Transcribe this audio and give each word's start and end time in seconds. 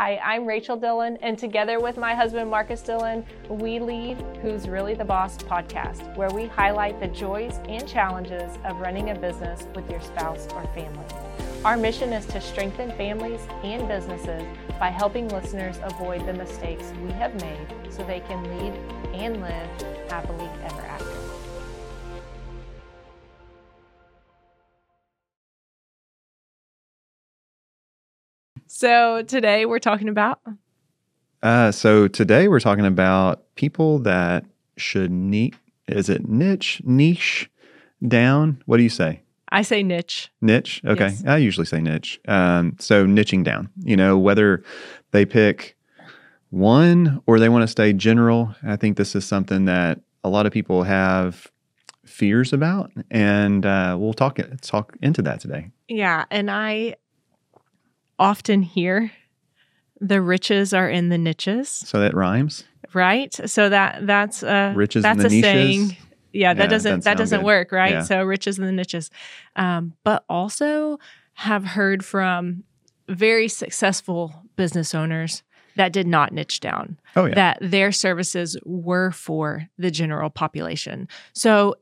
Hi, 0.00 0.20
I'm 0.22 0.46
Rachel 0.46 0.76
Dillon, 0.76 1.18
and 1.22 1.36
together 1.36 1.80
with 1.80 1.96
my 1.96 2.14
husband 2.14 2.48
Marcus 2.48 2.82
Dillon, 2.82 3.26
we 3.48 3.80
lead 3.80 4.16
Who's 4.40 4.68
Really 4.68 4.94
the 4.94 5.04
Boss 5.04 5.36
podcast, 5.38 6.16
where 6.16 6.30
we 6.30 6.46
highlight 6.46 7.00
the 7.00 7.08
joys 7.08 7.58
and 7.68 7.84
challenges 7.88 8.56
of 8.64 8.78
running 8.78 9.10
a 9.10 9.16
business 9.16 9.66
with 9.74 9.90
your 9.90 10.00
spouse 10.00 10.46
or 10.54 10.62
family. 10.72 11.04
Our 11.64 11.76
mission 11.76 12.12
is 12.12 12.26
to 12.26 12.40
strengthen 12.40 12.92
families 12.92 13.40
and 13.64 13.88
businesses 13.88 14.44
by 14.78 14.90
helping 14.90 15.26
listeners 15.30 15.80
avoid 15.82 16.24
the 16.26 16.32
mistakes 16.32 16.92
we 17.02 17.10
have 17.14 17.34
made 17.42 17.66
so 17.90 18.04
they 18.04 18.20
can 18.20 18.40
lead 18.56 18.74
and 19.14 19.40
live 19.40 19.68
happily 20.08 20.48
ever 20.64 20.82
after. 20.82 21.17
So 28.78 29.22
today 29.22 29.66
we're 29.66 29.80
talking 29.80 30.08
about. 30.08 30.40
Uh, 31.42 31.72
so 31.72 32.06
today 32.06 32.46
we're 32.46 32.60
talking 32.60 32.86
about 32.86 33.42
people 33.56 33.98
that 33.98 34.44
should 34.76 35.10
niche. 35.10 35.56
Is 35.88 36.08
it 36.08 36.28
niche 36.28 36.80
niche 36.84 37.50
down? 38.06 38.62
What 38.66 38.76
do 38.76 38.84
you 38.84 38.88
say? 38.88 39.22
I 39.48 39.62
say 39.62 39.82
niche. 39.82 40.30
Niche. 40.40 40.80
Okay, 40.84 41.08
Yes. 41.08 41.24
I 41.26 41.38
usually 41.38 41.66
say 41.66 41.80
niche. 41.80 42.20
Um, 42.28 42.76
so 42.78 43.04
niching 43.04 43.42
down. 43.42 43.68
You 43.82 43.96
know 43.96 44.16
whether 44.16 44.62
they 45.10 45.26
pick 45.26 45.76
one 46.50 47.20
or 47.26 47.40
they 47.40 47.48
want 47.48 47.62
to 47.62 47.66
stay 47.66 47.92
general. 47.92 48.54
I 48.62 48.76
think 48.76 48.96
this 48.96 49.16
is 49.16 49.24
something 49.24 49.64
that 49.64 49.98
a 50.22 50.28
lot 50.28 50.46
of 50.46 50.52
people 50.52 50.84
have 50.84 51.50
fears 52.04 52.52
about, 52.52 52.92
and 53.10 53.66
uh, 53.66 53.96
we'll 53.98 54.14
talk 54.14 54.38
talk 54.60 54.96
into 55.02 55.20
that 55.22 55.40
today. 55.40 55.72
Yeah, 55.88 56.26
and 56.30 56.48
I 56.48 56.94
often 58.18 58.62
hear 58.62 59.12
the 60.00 60.20
riches 60.22 60.72
are 60.72 60.88
in 60.88 61.08
the 61.08 61.18
niches, 61.18 61.68
So 61.68 62.00
that 62.00 62.14
rhymes. 62.14 62.64
right? 62.94 63.34
So 63.46 63.68
that 63.68 64.06
that's 64.06 64.42
uh 64.42 64.72
Riches 64.76 65.04
in 65.04 65.18
that's 65.18 65.22
the 65.22 65.26
a 65.26 65.30
niches? 65.30 65.42
saying. 65.42 65.96
Yeah, 66.32 66.54
that 66.54 66.64
Yeah, 66.64 66.68
doesn't 66.68 66.90
doesn't 66.90 67.04
that 67.04 67.16
doesn't 67.18 67.40
good. 67.40 67.46
work, 67.46 67.72
right? 67.72 67.92
Yeah. 67.92 68.02
So 68.02 68.22
riches 68.22 68.58
in 68.58 68.66
the 68.66 68.72
niches. 68.72 69.10
Um, 69.56 69.94
but 70.04 70.24
also 70.28 70.98
have 71.34 71.64
heard 71.64 72.04
from 72.04 72.64
very 73.08 73.48
successful 73.48 74.42
business 74.56 74.94
owners 74.94 75.42
that 75.76 75.92
did 75.92 76.06
not 76.06 76.32
niche 76.32 76.60
down. 76.60 76.98
Oh 77.16 77.24
yeah. 77.26 77.34
that 77.34 77.58
their 77.60 77.90
services 77.92 78.56
were 78.64 79.10
for 79.12 79.68
the 79.78 79.90
general 79.90 80.28
population. 80.30 81.08
So 81.32 81.76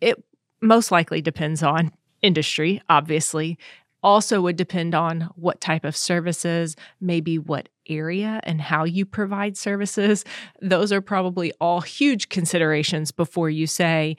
it 0.00 0.22
most 0.60 0.90
likely 0.90 1.22
depends 1.22 1.62
on 1.62 1.92
industry, 2.22 2.82
obviously. 2.88 3.58
Also, 4.06 4.40
would 4.40 4.54
depend 4.54 4.94
on 4.94 5.22
what 5.34 5.60
type 5.60 5.84
of 5.84 5.96
services, 5.96 6.76
maybe 7.00 7.40
what 7.40 7.68
area 7.88 8.38
and 8.44 8.60
how 8.60 8.84
you 8.84 9.04
provide 9.04 9.56
services. 9.56 10.24
Those 10.62 10.92
are 10.92 11.00
probably 11.00 11.52
all 11.60 11.80
huge 11.80 12.28
considerations 12.28 13.10
before 13.10 13.50
you 13.50 13.66
say, 13.66 14.16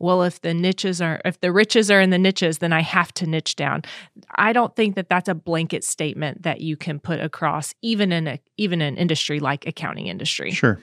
well, 0.00 0.24
if 0.24 0.40
the 0.40 0.52
niches 0.52 1.00
are, 1.00 1.20
if 1.24 1.40
the 1.40 1.52
riches 1.52 1.88
are 1.88 2.00
in 2.00 2.10
the 2.10 2.18
niches, 2.18 2.58
then 2.58 2.72
I 2.72 2.82
have 2.82 3.14
to 3.14 3.28
niche 3.28 3.54
down. 3.54 3.82
I 4.34 4.52
don't 4.52 4.74
think 4.74 4.96
that 4.96 5.08
that's 5.08 5.28
a 5.28 5.36
blanket 5.36 5.84
statement 5.84 6.42
that 6.42 6.60
you 6.60 6.76
can 6.76 6.98
put 6.98 7.20
across, 7.20 7.76
even 7.80 8.10
in 8.10 8.26
a 8.26 8.40
even 8.56 8.82
an 8.82 8.96
industry 8.96 9.38
like 9.38 9.68
accounting 9.68 10.08
industry. 10.08 10.50
Sure. 10.50 10.80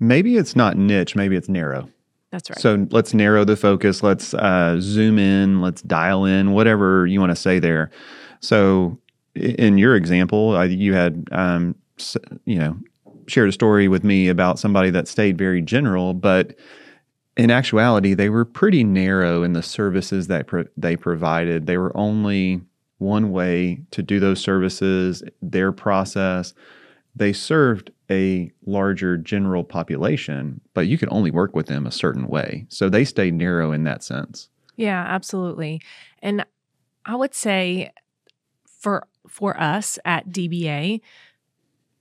Maybe 0.00 0.36
it's 0.36 0.56
not 0.56 0.76
niche, 0.76 1.14
maybe 1.14 1.36
it's 1.36 1.48
narrow. 1.48 1.88
That's 2.30 2.50
right. 2.50 2.58
So 2.58 2.86
let's 2.90 3.12
narrow 3.12 3.44
the 3.44 3.56
focus. 3.56 4.02
Let's 4.02 4.34
uh, 4.34 4.78
zoom 4.80 5.18
in. 5.18 5.60
Let's 5.60 5.82
dial 5.82 6.24
in, 6.24 6.52
whatever 6.52 7.06
you 7.06 7.20
want 7.20 7.30
to 7.30 7.36
say 7.36 7.58
there. 7.58 7.90
So, 8.40 8.98
in 9.34 9.78
your 9.78 9.96
example, 9.96 10.56
uh, 10.56 10.64
you 10.64 10.94
had, 10.94 11.28
um, 11.32 11.74
you 12.44 12.58
know, 12.58 12.76
shared 13.26 13.48
a 13.48 13.52
story 13.52 13.88
with 13.88 14.02
me 14.04 14.28
about 14.28 14.58
somebody 14.58 14.90
that 14.90 15.08
stayed 15.08 15.38
very 15.38 15.62
general, 15.62 16.14
but 16.14 16.56
in 17.36 17.50
actuality, 17.50 18.14
they 18.14 18.28
were 18.28 18.44
pretty 18.44 18.84
narrow 18.84 19.42
in 19.42 19.52
the 19.52 19.62
services 19.62 20.26
that 20.26 20.46
pro- 20.46 20.66
they 20.76 20.96
provided. 20.96 21.66
They 21.66 21.78
were 21.78 21.96
only 21.96 22.60
one 22.98 23.30
way 23.30 23.80
to 23.92 24.02
do 24.02 24.20
those 24.20 24.40
services, 24.40 25.22
their 25.40 25.72
process. 25.72 26.52
They 27.14 27.32
served 27.32 27.90
a 28.10 28.50
larger 28.66 29.16
general 29.16 29.64
population, 29.64 30.60
but 30.74 30.86
you 30.86 30.98
could 30.98 31.08
only 31.10 31.30
work 31.30 31.54
with 31.54 31.66
them 31.66 31.86
a 31.86 31.92
certain 31.92 32.26
way. 32.26 32.66
So 32.68 32.88
they 32.88 33.04
stay 33.04 33.30
narrow 33.30 33.72
in 33.72 33.84
that 33.84 34.02
sense. 34.02 34.48
Yeah, 34.76 35.04
absolutely. 35.06 35.80
And 36.20 36.44
I 37.04 37.14
would 37.14 37.34
say 37.34 37.92
for 38.66 39.06
for 39.28 39.58
us 39.60 39.98
at 40.04 40.30
DBA, 40.30 41.00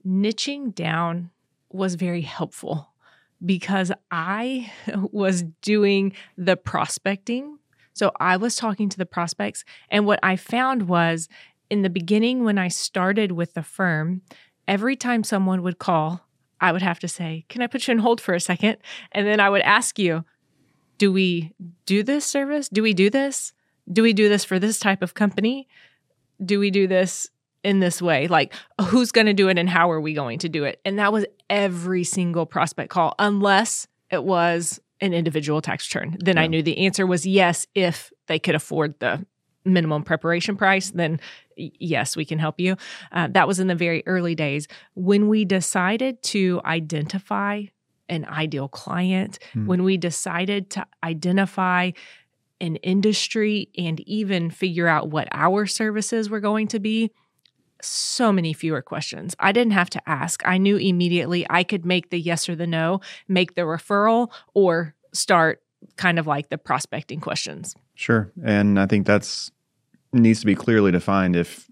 niching 0.05 0.73
down 0.73 1.29
was 1.71 1.95
very 1.95 2.21
helpful 2.21 2.89
because 3.45 3.91
I 4.11 4.71
was 5.11 5.43
doing 5.61 6.13
the 6.37 6.57
prospecting. 6.57 7.59
So 7.93 8.11
I 8.19 8.37
was 8.37 8.55
talking 8.55 8.87
to 8.89 8.97
the 8.97 9.05
prospects 9.05 9.65
and 9.89 10.05
what 10.05 10.19
I 10.23 10.35
found 10.37 10.87
was 10.87 11.27
in 11.69 11.81
the 11.81 11.89
beginning 11.89 12.43
when 12.43 12.57
I 12.57 12.67
started 12.67 13.33
with 13.33 13.53
the 13.53 13.63
firm, 13.63 14.21
every 14.69 14.95
time 14.95 15.23
someone 15.23 15.63
would 15.63 15.79
call, 15.79 16.25
I 16.61 16.71
would 16.71 16.81
have 16.81 16.99
to 16.99 17.07
say, 17.07 17.45
"Can 17.49 17.61
I 17.61 17.67
put 17.67 17.87
you 17.87 17.93
on 17.93 17.99
hold 17.99 18.21
for 18.21 18.33
a 18.33 18.39
second? 18.39 18.77
And 19.11 19.27
then 19.27 19.39
I 19.39 19.49
would 19.49 19.61
ask 19.63 19.97
you, 19.97 20.23
do 20.99 21.11
we 21.11 21.53
do 21.85 22.03
this 22.03 22.25
service? 22.25 22.69
Do 22.69 22.83
we 22.83 22.93
do 22.93 23.09
this? 23.09 23.53
Do 23.91 24.03
we 24.03 24.13
do 24.13 24.29
this 24.29 24.45
for 24.45 24.59
this 24.59 24.77
type 24.77 25.01
of 25.01 25.15
company? 25.15 25.67
Do 26.45 26.59
we 26.59 26.69
do 26.69 26.87
this 26.87 27.27
in 27.63 27.79
this 27.79 28.01
way? 28.01 28.27
Like, 28.27 28.53
who's 28.79 29.11
going 29.11 29.25
to 29.25 29.33
do 29.33 29.49
it 29.49 29.57
and 29.57 29.67
how 29.67 29.89
are 29.89 29.99
we 29.99 30.13
going 30.13 30.39
to 30.39 30.49
do 30.49 30.65
it? 30.65 30.79
And 30.85 30.99
that 30.99 31.11
was 31.11 31.25
every 31.49 32.03
single 32.03 32.45
prospect 32.45 32.91
call, 32.91 33.15
unless 33.17 33.87
it 34.11 34.23
was 34.23 34.79
an 35.01 35.13
individual 35.13 35.61
tax 35.61 35.87
return. 35.87 36.17
Then 36.19 36.37
I 36.37 36.47
knew 36.47 36.61
the 36.61 36.85
answer 36.85 37.07
was 37.07 37.25
yes, 37.25 37.65
if 37.73 38.11
they 38.27 38.37
could 38.37 38.55
afford 38.55 38.99
the 38.99 39.25
minimum 39.65 40.03
preparation 40.03 40.55
price, 40.55 40.91
then 40.91 41.19
yes, 41.55 42.15
we 42.15 42.25
can 42.25 42.39
help 42.39 42.59
you. 42.59 42.75
Uh, 43.11 43.27
that 43.31 43.47
was 43.47 43.59
in 43.59 43.67
the 43.67 43.75
very 43.75 44.03
early 44.05 44.35
days. 44.35 44.67
When 44.95 45.27
we 45.27 45.45
decided 45.45 46.21
to 46.23 46.61
identify 46.65 47.63
an 48.07 48.25
ideal 48.25 48.67
client, 48.67 49.37
Hmm. 49.53 49.67
when 49.67 49.83
we 49.83 49.97
decided 49.97 50.69
to 50.71 50.85
identify 51.03 51.91
an 52.61 52.75
industry 52.77 53.69
and 53.77 53.99
even 54.01 54.49
figure 54.49 54.87
out 54.87 55.09
what 55.09 55.27
our 55.31 55.65
services 55.65 56.29
were 56.29 56.39
going 56.39 56.67
to 56.69 56.79
be, 56.79 57.11
so 57.81 58.31
many 58.33 58.51
fewer 58.51 58.81
questions. 58.81 59.35
I 59.39 59.53
didn't 59.53 59.71
have 59.71 59.89
to 59.91 60.09
ask. 60.09 60.41
I 60.45 60.57
knew 60.57 60.75
immediately 60.75 61.45
I 61.49 61.63
could 61.63 61.85
make 61.85 62.09
the 62.09 62.19
yes 62.19 62.49
or 62.49 62.55
the 62.55 62.67
no, 62.67 62.99
make 63.29 63.55
the 63.55 63.61
referral, 63.61 64.29
or 64.53 64.95
start 65.13 65.61
kind 65.95 66.19
of 66.19 66.27
like 66.27 66.49
the 66.49 66.57
prospecting 66.57 67.21
questions. 67.21 67.75
Sure. 67.99 68.31
And 68.45 68.79
I 68.79 68.85
think 68.85 69.05
that's 69.05 69.51
needs 70.13 70.39
to 70.39 70.45
be 70.45 70.55
clearly 70.55 70.89
defined 70.89 71.35
if 71.35 71.69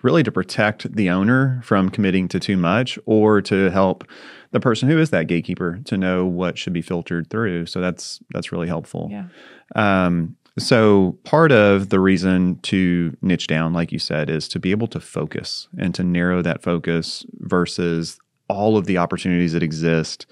really 0.00 0.22
to 0.22 0.30
protect 0.30 0.94
the 0.94 1.10
owner 1.10 1.60
from 1.64 1.90
committing 1.90 2.28
to 2.28 2.38
too 2.38 2.56
much 2.56 3.00
or 3.04 3.42
to 3.42 3.68
help 3.70 4.04
the 4.52 4.60
person 4.60 4.88
who 4.88 4.96
is 4.96 5.10
that 5.10 5.26
gatekeeper 5.26 5.80
to 5.84 5.96
know 5.96 6.24
what 6.24 6.56
should 6.56 6.72
be 6.72 6.82
filtered 6.82 7.28
through. 7.30 7.66
So 7.66 7.80
that's 7.80 8.20
that's 8.30 8.52
really 8.52 8.68
helpful. 8.68 9.08
Yeah. 9.10 9.26
Um, 9.74 10.36
so 10.56 11.18
part 11.24 11.50
of 11.50 11.88
the 11.88 11.98
reason 11.98 12.60
to 12.62 13.16
niche 13.20 13.48
down, 13.48 13.72
like 13.72 13.90
you 13.90 13.98
said, 13.98 14.30
is 14.30 14.46
to 14.50 14.60
be 14.60 14.70
able 14.70 14.86
to 14.86 15.00
focus 15.00 15.66
and 15.76 15.92
to 15.96 16.04
narrow 16.04 16.42
that 16.42 16.62
focus 16.62 17.26
versus 17.40 18.20
all 18.48 18.76
of 18.76 18.86
the 18.86 18.98
opportunities 18.98 19.52
that 19.52 19.64
exist 19.64 20.26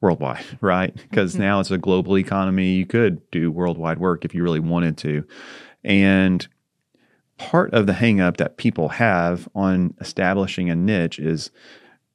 worldwide, 0.00 0.44
right? 0.60 0.94
Because 0.94 1.34
Mhm. 1.34 1.40
now 1.40 1.60
it's 1.60 1.70
a 1.70 1.78
global 1.78 2.18
economy. 2.18 2.74
You 2.74 2.86
could 2.86 3.20
do 3.30 3.50
worldwide 3.50 3.98
work 3.98 4.24
if 4.24 4.34
you 4.34 4.42
really 4.42 4.60
wanted 4.60 4.96
to. 4.98 5.24
And 5.84 6.46
part 7.38 7.72
of 7.72 7.86
the 7.86 7.92
hangup 7.92 8.36
that 8.38 8.56
people 8.56 8.88
have 8.88 9.48
on 9.54 9.94
establishing 10.00 10.70
a 10.70 10.74
niche 10.74 11.18
is 11.18 11.50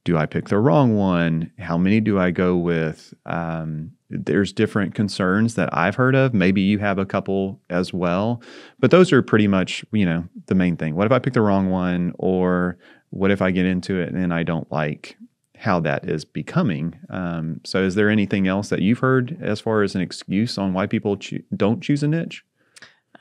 do 0.06 0.18
I 0.18 0.25
pick 0.25 0.50
the 0.50 0.59
wrong 0.59 0.95
one? 0.97 1.50
How 1.59 1.77
many 1.77 2.01
do 2.01 2.19
I 2.19 2.30
go 2.31 2.57
with? 2.57 3.13
Um, 3.25 3.91
there's 4.09 4.51
different 4.51 4.94
concerns 4.95 5.56
that 5.56 5.69
I've 5.71 5.95
heard 5.95 6.13
of. 6.13 6.33
Maybe 6.33 6.59
you 6.62 6.77
have 6.79 6.97
a 7.00 7.06
couple 7.06 7.62
as 7.69 7.94
well, 7.94 8.41
but 8.79 8.91
those 8.91 9.13
are 9.13 9.21
pretty 9.21 9.47
much, 9.47 9.86
you 9.94 10.06
know, 10.06 10.25
the 10.47 10.56
main 10.56 10.75
thing. 10.75 10.95
What 10.95 11.06
if 11.06 11.13
I 11.13 11.19
pick 11.19 11.33
the 11.33 11.41
wrong 11.41 11.69
one? 11.69 12.13
Or 12.19 12.77
what 13.12 13.31
if 13.31 13.41
I 13.41 13.51
get 13.51 13.65
into 13.65 13.97
it 13.97 14.12
and 14.12 14.33
I 14.33 14.44
don't 14.44 14.69
like 14.74 15.15
how 15.63 15.80
that 15.80 16.07
is 16.07 16.25
becoming? 16.25 17.00
Um, 17.10 17.62
so, 17.63 17.83
is 17.83 17.95
there 17.95 18.10
anything 18.10 18.48
else 18.48 18.69
that 18.69 18.81
you've 18.81 19.00
heard 19.00 19.38
as 19.42 19.60
far 19.60 19.81
as 19.81 19.95
an 19.95 20.01
excuse 20.01 20.57
on 20.57 20.74
why 20.74 20.88
people 20.88 21.18
choo- 21.18 21.44
don't 21.56 21.81
choose 21.81 22.04
a 22.04 22.07
niche? 22.07 22.44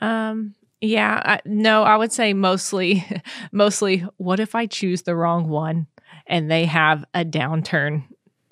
Um, 0.01 0.53
yeah, 0.81 1.21
I, 1.23 1.39
no, 1.45 1.83
I 1.83 1.95
would 1.95 2.11
say 2.11 2.33
mostly, 2.33 3.05
mostly. 3.53 4.05
What 4.17 4.41
if 4.41 4.55
I 4.55 4.65
choose 4.65 5.03
the 5.03 5.15
wrong 5.15 5.47
one 5.47 5.87
and 6.27 6.51
they 6.51 6.65
have 6.65 7.05
a 7.13 7.23
downturn 7.23 8.03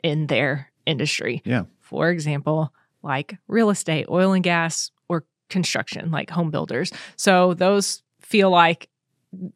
in 0.01 0.27
their 0.27 0.71
industry? 0.85 1.41
Yeah. 1.43 1.63
For 1.81 2.09
example, 2.09 2.73
like 3.03 3.37
real 3.49 3.69
estate, 3.69 4.05
oil 4.09 4.31
and 4.31 4.43
gas, 4.43 4.91
or 5.09 5.25
construction, 5.49 6.11
like 6.11 6.29
home 6.29 6.51
builders. 6.51 6.93
So 7.17 7.53
those 7.53 8.03
feel 8.21 8.49
like 8.49 8.87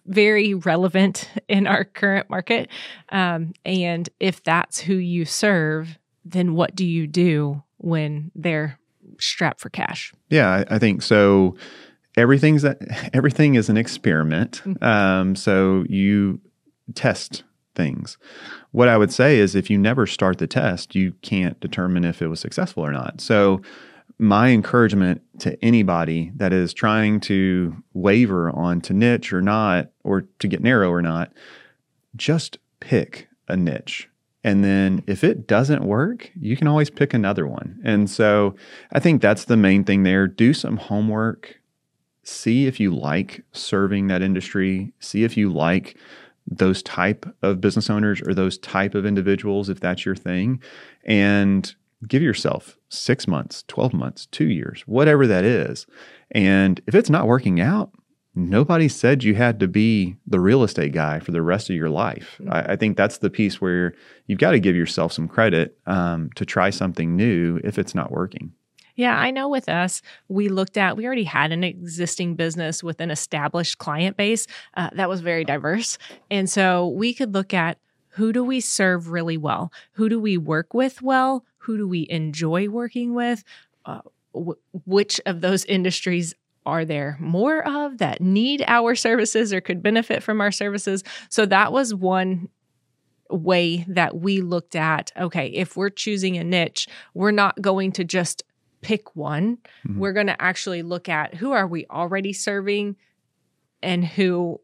very 0.06 0.54
relevant 0.54 1.30
in 1.48 1.68
our 1.68 1.84
current 1.84 2.30
market. 2.30 2.70
Um, 3.10 3.54
and 3.66 4.10
if 4.20 4.44
that's 4.44 4.80
who 4.80 4.96
you 4.96 5.26
serve, 5.26 5.98
then 6.24 6.56
what 6.56 6.76
do 6.76 6.86
you 6.86 7.08
do 7.08 7.64
when 7.78 8.32
they're 8.36 8.80
strapped 9.20 9.60
for 9.60 9.70
cash? 9.70 10.14
Yeah, 10.30 10.50
I, 10.50 10.76
I 10.76 10.80
think 10.80 11.02
so. 11.02 11.56
Everything's 12.18 12.62
that 12.62 12.78
everything 13.14 13.56
is 13.56 13.70
an 13.70 13.78
experiment. 13.78 14.62
Mm-hmm. 14.66 14.84
Um, 14.84 15.36
so 15.36 15.86
you 15.90 16.40
test 16.94 17.44
things. 17.76 18.18
What 18.72 18.88
I 18.88 18.98
would 18.98 19.12
say 19.12 19.40
is 19.40 19.56
if 19.56 19.70
you 19.70 19.78
never 19.78 20.08
start 20.08 20.38
the 20.38 20.48
test, 20.48 20.96
you 20.96 21.14
can't 21.22 21.60
determine 21.60 22.06
if 22.06 22.22
it 22.22 22.28
was 22.28 22.40
successful 22.40 22.86
or 22.86 22.92
not. 22.92 23.20
So 23.20 23.62
my 24.18 24.50
encouragement 24.50 25.22
to 25.40 25.64
anybody 25.64 26.32
that 26.36 26.54
is 26.54 26.74
trying 26.74 27.20
to 27.22 27.76
waver 27.94 28.50
on 28.52 28.82
to 28.82 28.94
niche 28.94 29.34
or 29.34 29.42
not, 29.42 29.90
or 30.04 30.22
to 30.40 30.48
get 30.48 30.62
narrow 30.62 30.90
or 30.90 31.02
not, 31.02 31.34
just 32.16 32.58
pick 32.80 33.28
a 33.48 33.58
niche. 33.58 34.10
And 34.44 34.64
then 34.64 35.04
if 35.08 35.24
it 35.24 35.48
doesn't 35.48 35.84
work, 35.84 36.32
you 36.40 36.56
can 36.56 36.68
always 36.68 36.90
pick 36.90 37.14
another 37.14 37.48
one. 37.48 37.80
And 37.84 38.10
so 38.10 38.56
I 38.92 39.00
think 39.00 39.22
that's 39.22 39.46
the 39.46 39.58
main 39.58 39.84
thing 39.84 40.04
there. 40.04 40.28
Do 40.28 40.54
some 40.54 40.78
homework. 40.78 41.60
See 42.24 42.68
if 42.68 42.80
you 42.80 42.96
like 42.96 43.44
serving 43.54 44.08
that 44.08 44.22
industry. 44.22 44.94
See 45.00 45.24
if 45.24 45.36
you 45.36 45.52
like 45.52 45.98
those 46.48 46.84
type 46.84 47.26
of 47.42 47.60
business 47.60 47.90
owners 47.90 48.22
or 48.22 48.34
those 48.34 48.58
type 48.60 48.94
of 48.94 49.06
individuals 49.06 49.68
if 49.68 49.80
that's 49.80 50.06
your 50.06 50.16
thing 50.16 50.62
and 51.04 51.74
give 52.08 52.22
yourself 52.22 52.78
6 52.90 53.28
months, 53.28 53.64
12 53.68 53.94
months, 53.94 54.26
2 54.28 54.46
years, 54.46 54.84
whatever 54.86 55.28
that 55.28 55.44
is. 55.44 55.86
And 56.32 56.82
if 56.88 56.96
it's 56.96 57.10
not 57.10 57.28
working 57.28 57.60
out, 57.60 57.92
nobody 58.36 58.88
said 58.88 59.24
you 59.24 59.36
had 59.36 59.60
to 59.62 59.68
be 59.68 60.16
the 60.28 60.40
real 60.40 60.64
estate 60.64 60.92
guy 60.92 61.20
for 61.20 61.32
the 61.32 61.42
rest 61.42 61.70
of 61.70 61.76
your 61.76 61.90
life. 61.90 62.40
I, 62.50 62.74
I 62.74 62.76
think 62.76 62.98
that's 62.98 63.20
the 63.20 63.30
piece 63.30 63.62
where 63.62 63.94
you've 64.28 64.40
got 64.40 64.52
to 64.52 64.60
give 64.60 64.76
yourself 64.76 65.14
some 65.14 65.28
credit 65.28 65.78
um, 65.88 66.30
to 66.36 66.46
try 66.46 66.70
something 66.70 67.16
new 67.16 67.60
if 67.64 67.80
it's 67.80 67.96
not 67.96 68.12
working. 68.12 68.54
Yeah, 68.96 69.18
I 69.18 69.32
know 69.32 69.50
with 69.50 69.68
us, 69.68 70.02
we 70.30 70.48
looked 70.48 70.78
at, 70.78 70.96
we 70.96 71.06
already 71.06 71.26
had 71.26 71.52
an 71.52 71.64
existing 71.66 72.36
business 72.36 72.82
with 72.82 73.02
an 73.02 73.12
established 73.12 73.78
client 73.78 74.16
base 74.16 74.48
uh, 74.76 74.90
that 74.94 75.10
was 75.10 75.20
very 75.20 75.44
diverse. 75.44 75.98
And 76.32 76.50
so 76.50 76.88
we 76.88 77.14
could 77.14 77.34
look 77.34 77.54
at 77.54 77.78
who 78.10 78.32
do 78.32 78.42
we 78.42 78.62
serve 78.62 79.10
really 79.10 79.36
well? 79.36 79.74
Who 79.94 80.08
do 80.08 80.20
we 80.20 80.38
work 80.38 80.74
with 80.74 81.02
well? 81.02 81.44
Who 81.66 81.78
do 81.78 81.88
we 81.88 82.08
enjoy 82.10 82.70
working 82.70 83.14
with? 83.14 83.44
Uh, 83.86 84.02
w- 84.34 84.58
which 84.86 85.22
of 85.26 85.42
those 85.42 85.66
industries 85.66 86.34
are 86.66 86.84
there 86.86 87.16
more 87.20 87.66
of 87.68 88.00
that 88.00 88.22
need 88.22 88.64
our 88.68 88.96
services 88.96 89.54
or 89.54 89.62
could 89.62 89.84
benefit 89.84 90.24
from 90.24 90.42
our 90.42 90.52
services? 90.52 91.04
So 91.30 91.46
that 91.46 91.72
was 91.72 91.94
one 91.94 92.50
way 93.30 93.86
that 93.88 94.18
we 94.18 94.42
looked 94.42 94.76
at 94.76 95.12
okay, 95.18 95.48
if 95.48 95.76
we're 95.76 95.90
choosing 95.90 96.38
a 96.38 96.44
niche, 96.44 96.88
we're 97.14 97.32
not 97.32 97.62
going 97.62 97.92
to 97.94 98.04
just 98.04 98.44
pick 98.82 99.16
one. 99.16 99.58
Mhm. 99.88 99.98
We're 99.98 100.14
going 100.14 100.28
to 100.28 100.42
actually 100.42 100.84
look 100.84 101.10
at 101.10 101.36
who 101.36 101.52
are 101.52 101.68
we 101.68 101.86
already 101.90 102.34
serving 102.34 102.96
and 103.82 104.06
who 104.06 104.62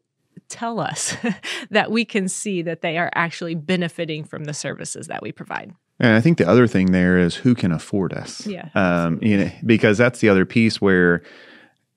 tell 0.48 0.78
us 0.80 1.16
that 1.70 1.90
we 1.90 2.04
can 2.04 2.28
see 2.28 2.62
that 2.62 2.82
they 2.82 2.98
are 2.98 3.10
actually 3.14 3.54
benefiting 3.54 4.22
from 4.24 4.44
the 4.44 4.54
services 4.54 5.08
that 5.08 5.22
we 5.22 5.32
provide. 5.32 5.72
And 6.00 6.14
I 6.14 6.20
think 6.20 6.38
the 6.38 6.48
other 6.48 6.66
thing 6.66 6.92
there 6.92 7.18
is 7.18 7.36
who 7.36 7.54
can 7.54 7.72
afford 7.72 8.12
us. 8.12 8.46
Yeah, 8.46 8.68
Um, 8.74 9.18
you 9.22 9.36
know, 9.36 9.50
because 9.64 9.98
that's 9.98 10.20
the 10.20 10.28
other 10.28 10.44
piece 10.44 10.80
where 10.80 11.22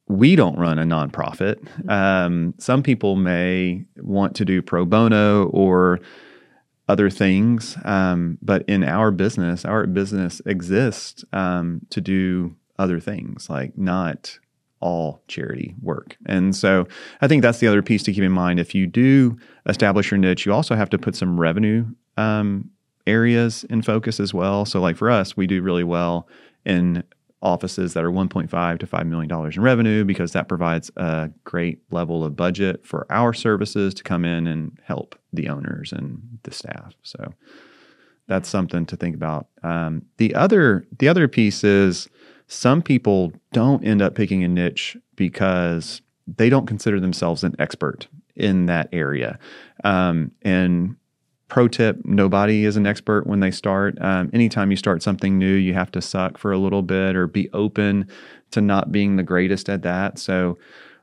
we 0.08 0.36
don't 0.36 0.58
run 0.58 0.78
a 0.78 0.84
nonprofit. 0.84 1.68
Um, 1.90 2.54
some 2.60 2.84
people 2.84 3.16
may 3.16 3.86
want 3.98 4.36
to 4.36 4.46
do 4.46 4.62
pro 4.62 4.86
bono 4.86 5.46
or 5.48 6.00
other 6.88 7.10
things, 7.10 7.78
um, 7.84 8.38
but 8.42 8.64
in 8.68 8.84
our 8.84 9.10
business, 9.10 9.66
our 9.66 9.88
business 9.88 10.42
exists 10.46 11.26
um, 11.34 11.82
to 11.90 12.00
do 12.00 12.56
other 12.78 13.00
things, 13.00 13.50
like 13.50 13.76
not 13.76 14.38
all 14.82 15.24
charity 15.28 15.74
work. 15.82 16.16
And 16.28 16.56
so 16.56 16.88
I 17.22 17.28
think 17.28 17.42
that's 17.42 17.58
the 17.60 17.68
other 17.68 17.82
piece 17.82 18.04
to 18.04 18.14
keep 18.14 18.24
in 18.24 18.32
mind. 18.32 18.60
If 18.60 18.76
you 18.76 18.86
do 18.86 19.38
establish 19.68 20.12
your 20.12 20.20
niche, 20.20 20.46
you 20.46 20.54
also 20.54 20.76
have 20.76 20.92
to 20.92 21.00
put 21.00 21.16
some 21.16 21.40
revenue 21.40 21.88
um, 22.18 22.70
areas 23.08 23.64
in 23.70 23.82
focus 23.82 24.20
as 24.20 24.34
well. 24.34 24.66
So, 24.66 24.82
like 24.82 24.98
for 24.98 25.10
us, 25.10 25.38
we 25.38 25.48
do 25.48 25.62
really 25.62 25.84
well 25.84 26.28
in 26.66 27.04
offices 27.42 27.94
that 27.94 28.04
are 28.04 28.12
1.5 28.12 28.80
to 28.80 28.88
5 28.88 29.08
million 29.08 29.30
dollars 29.30 29.56
in 29.56 29.62
revenue 29.62 30.04
because 30.04 30.32
that 30.32 30.48
provides 30.48 30.90
a 30.98 31.30
great 31.44 31.80
level 31.92 32.24
of 32.24 32.36
budget 32.36 32.86
for 32.86 33.06
our 33.12 33.34
services 33.34 33.94
to 33.94 34.04
come 34.04 34.26
in 34.26 34.48
and 34.48 34.80
help 34.84 35.18
the 35.32 35.48
owners 35.48 35.92
and 35.92 36.40
the 36.44 36.52
staff. 36.52 36.96
So 37.04 37.34
that's 38.28 38.50
something 38.50 38.86
to 38.88 38.96
think 38.96 39.16
about. 39.16 39.48
Um, 39.62 40.04
the 40.18 40.34
other 40.34 40.86
the 40.98 41.08
other 41.08 41.28
piece 41.28 41.64
is 41.64 42.10
some 42.48 42.82
people 42.82 43.32
don't 43.54 43.86
end 43.86 44.02
up 44.02 44.16
picking 44.16 44.44
a 44.44 44.48
niche 44.48 44.98
because 45.16 46.02
they 46.28 46.50
don't 46.50 46.66
consider 46.66 47.00
themselves 47.00 47.44
an 47.44 47.56
expert 47.60 48.08
in 48.36 48.66
that 48.66 48.90
area. 48.92 49.38
Um, 49.84 50.32
and 50.42 50.96
pro 51.48 51.68
tip 51.68 51.98
nobody 52.04 52.66
is 52.66 52.78
an 52.78 52.88
expert 52.88 53.28
when 53.28 53.40
they 53.40 53.52
start. 53.52 54.00
Um, 54.02 54.30
anytime 54.34 54.72
you 54.72 54.78
start 54.78 55.04
something 55.04 55.38
new 55.38 55.54
you 55.54 55.74
have 55.74 55.92
to 55.92 56.02
suck 56.02 56.38
for 56.38 56.52
a 56.52 56.58
little 56.58 56.82
bit 56.82 57.16
or 57.16 57.28
be 57.28 57.50
open 57.54 58.08
to 58.52 58.62
not 58.62 58.92
being 58.92 59.16
the 59.16 59.24
greatest 59.24 59.70
at 59.70 59.84
that. 59.84 60.20
So 60.20 60.58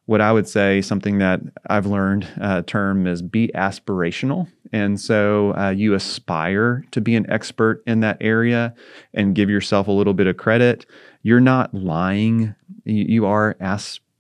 what 0.06 0.20
i 0.20 0.32
would 0.32 0.48
say 0.48 0.82
something 0.82 1.18
that 1.18 1.40
i've 1.70 1.86
learned 1.86 2.26
uh, 2.40 2.60
term 2.62 3.06
is 3.06 3.22
be 3.22 3.50
aspirational. 3.54 4.48
And 4.72 4.98
so 5.00 5.54
uh, 5.54 5.70
you 5.70 5.94
aspire 5.94 6.84
to 6.92 7.00
be 7.00 7.14
an 7.14 7.30
expert 7.30 7.82
in 7.86 8.00
that 8.00 8.16
area 8.20 8.74
and 9.12 9.34
give 9.34 9.50
yourself 9.50 9.86
a 9.86 9.92
little 9.92 10.14
bit 10.14 10.26
of 10.26 10.38
credit. 10.38 10.86
You're 11.22 11.40
not 11.40 11.74
lying. 11.74 12.54
You, 12.84 13.04
you 13.06 13.26
are 13.26 13.56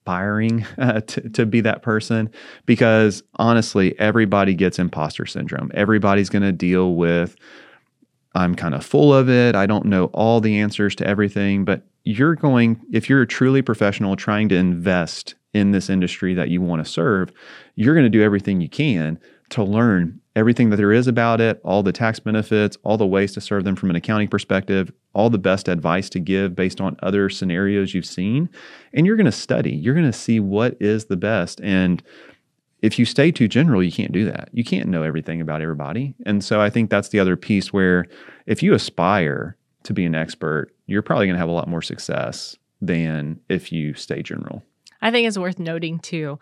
aspiring 0.02 0.66
uh, 0.78 1.00
to, 1.02 1.28
to 1.30 1.46
be 1.46 1.60
that 1.62 1.82
person 1.82 2.30
because 2.66 3.22
honestly, 3.36 3.98
everybody 3.98 4.54
gets 4.54 4.78
imposter 4.78 5.26
syndrome. 5.26 5.70
Everybody's 5.74 6.28
going 6.28 6.42
to 6.42 6.52
deal 6.52 6.94
with, 6.94 7.36
I'm 8.34 8.54
kind 8.54 8.74
of 8.74 8.84
full 8.84 9.12
of 9.14 9.28
it. 9.28 9.54
I 9.54 9.66
don't 9.66 9.86
know 9.86 10.06
all 10.06 10.40
the 10.40 10.58
answers 10.58 10.94
to 10.96 11.06
everything. 11.06 11.64
But 11.64 11.82
you're 12.04 12.34
going, 12.34 12.80
if 12.92 13.08
you're 13.08 13.22
a 13.22 13.26
truly 13.26 13.62
professional 13.62 14.16
trying 14.16 14.48
to 14.48 14.56
invest 14.56 15.34
in 15.54 15.72
this 15.72 15.90
industry 15.90 16.34
that 16.34 16.48
you 16.48 16.62
want 16.62 16.84
to 16.84 16.90
serve, 16.90 17.30
you're 17.76 17.94
going 17.94 18.06
to 18.06 18.10
do 18.10 18.22
everything 18.22 18.60
you 18.60 18.68
can 18.70 19.18
to 19.52 19.62
learn 19.62 20.20
everything 20.34 20.70
that 20.70 20.76
there 20.76 20.92
is 20.92 21.06
about 21.06 21.40
it, 21.40 21.60
all 21.62 21.82
the 21.82 21.92
tax 21.92 22.18
benefits, 22.18 22.76
all 22.84 22.96
the 22.96 23.06
ways 23.06 23.32
to 23.32 23.40
serve 23.40 23.64
them 23.64 23.76
from 23.76 23.90
an 23.90 23.96
accounting 23.96 24.28
perspective, 24.28 24.90
all 25.12 25.28
the 25.28 25.38
best 25.38 25.68
advice 25.68 26.08
to 26.08 26.18
give 26.18 26.54
based 26.54 26.80
on 26.80 26.96
other 27.02 27.28
scenarios 27.28 27.92
you've 27.92 28.06
seen. 28.06 28.48
And 28.94 29.06
you're 29.06 29.16
going 29.16 29.26
to 29.26 29.32
study, 29.32 29.72
you're 29.72 29.94
going 29.94 30.10
to 30.10 30.12
see 30.12 30.40
what 30.40 30.76
is 30.80 31.06
the 31.06 31.18
best. 31.18 31.60
And 31.60 32.02
if 32.80 32.98
you 32.98 33.04
stay 33.04 33.30
too 33.30 33.46
general, 33.46 33.82
you 33.82 33.92
can't 33.92 34.10
do 34.10 34.24
that. 34.24 34.48
You 34.52 34.64
can't 34.64 34.88
know 34.88 35.02
everything 35.02 35.40
about 35.40 35.60
everybody. 35.60 36.14
And 36.24 36.42
so 36.42 36.60
I 36.60 36.70
think 36.70 36.88
that's 36.88 37.10
the 37.10 37.20
other 37.20 37.36
piece 37.36 37.72
where 37.72 38.06
if 38.46 38.62
you 38.62 38.72
aspire 38.72 39.56
to 39.82 39.92
be 39.92 40.06
an 40.06 40.14
expert, 40.14 40.74
you're 40.86 41.02
probably 41.02 41.26
going 41.26 41.34
to 41.36 41.40
have 41.40 41.48
a 41.48 41.52
lot 41.52 41.68
more 41.68 41.82
success 41.82 42.56
than 42.80 43.38
if 43.50 43.70
you 43.70 43.92
stay 43.94 44.22
general. 44.22 44.62
I 45.02 45.10
think 45.10 45.28
it's 45.28 45.38
worth 45.38 45.58
noting 45.58 45.98
too 45.98 46.38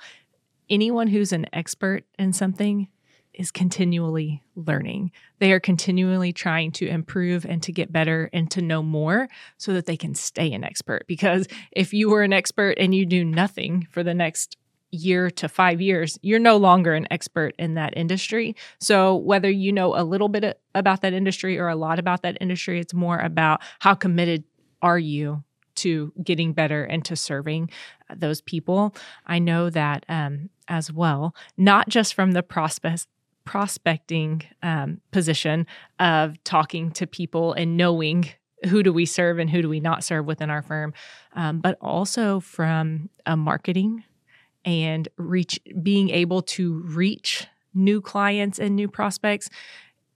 anyone 0.70 1.08
who's 1.08 1.32
an 1.32 1.46
expert 1.52 2.04
in 2.18 2.32
something 2.32 2.88
is 3.34 3.50
continually 3.50 4.42
learning. 4.54 5.12
They 5.38 5.52
are 5.52 5.60
continually 5.60 6.32
trying 6.32 6.72
to 6.72 6.86
improve 6.86 7.44
and 7.44 7.62
to 7.62 7.72
get 7.72 7.92
better 7.92 8.28
and 8.32 8.50
to 8.50 8.62
know 8.62 8.82
more 8.82 9.28
so 9.56 9.72
that 9.72 9.86
they 9.86 9.96
can 9.96 10.14
stay 10.14 10.52
an 10.52 10.64
expert. 10.64 11.06
Because 11.06 11.46
if 11.72 11.92
you 11.92 12.10
were 12.10 12.22
an 12.22 12.32
expert 12.32 12.72
and 12.78 12.94
you 12.94 13.06
do 13.06 13.24
nothing 13.24 13.86
for 13.90 14.02
the 14.02 14.14
next 14.14 14.56
year 14.92 15.30
to 15.30 15.48
five 15.48 15.80
years, 15.80 16.18
you're 16.22 16.40
no 16.40 16.56
longer 16.56 16.94
an 16.94 17.06
expert 17.10 17.54
in 17.58 17.74
that 17.74 17.96
industry. 17.96 18.56
So, 18.80 19.14
whether 19.14 19.50
you 19.50 19.72
know 19.72 19.96
a 19.96 20.02
little 20.02 20.28
bit 20.28 20.60
about 20.74 21.02
that 21.02 21.12
industry 21.12 21.58
or 21.58 21.68
a 21.68 21.76
lot 21.76 21.98
about 21.98 22.22
that 22.22 22.36
industry, 22.40 22.80
it's 22.80 22.94
more 22.94 23.18
about 23.18 23.60
how 23.78 23.94
committed 23.94 24.44
are 24.82 24.98
you 24.98 25.44
to 25.76 26.12
getting 26.22 26.52
better 26.52 26.84
and 26.84 27.04
to 27.04 27.16
serving 27.16 27.70
those 28.14 28.40
people. 28.40 28.94
I 29.26 29.38
know 29.38 29.70
that 29.70 30.04
um, 30.08 30.50
as 30.68 30.92
well, 30.92 31.34
not 31.56 31.88
just 31.88 32.14
from 32.14 32.32
the 32.32 32.42
prospect 32.42 33.06
prospecting 33.50 34.44
um, 34.62 35.00
position 35.10 35.66
of 35.98 36.42
talking 36.44 36.88
to 36.88 37.04
people 37.04 37.52
and 37.52 37.76
knowing 37.76 38.24
who 38.68 38.80
do 38.80 38.92
we 38.92 39.04
serve 39.04 39.40
and 39.40 39.50
who 39.50 39.60
do 39.60 39.68
we 39.68 39.80
not 39.80 40.04
serve 40.04 40.24
within 40.24 40.50
our 40.50 40.62
firm, 40.62 40.94
um, 41.32 41.58
but 41.58 41.76
also 41.80 42.38
from 42.38 43.10
a 43.26 43.36
marketing 43.36 44.04
and 44.64 45.08
reach 45.16 45.58
being 45.82 46.10
able 46.10 46.42
to 46.42 46.74
reach 46.82 47.48
new 47.74 48.00
clients 48.00 48.60
and 48.60 48.76
new 48.76 48.86
prospects. 48.86 49.50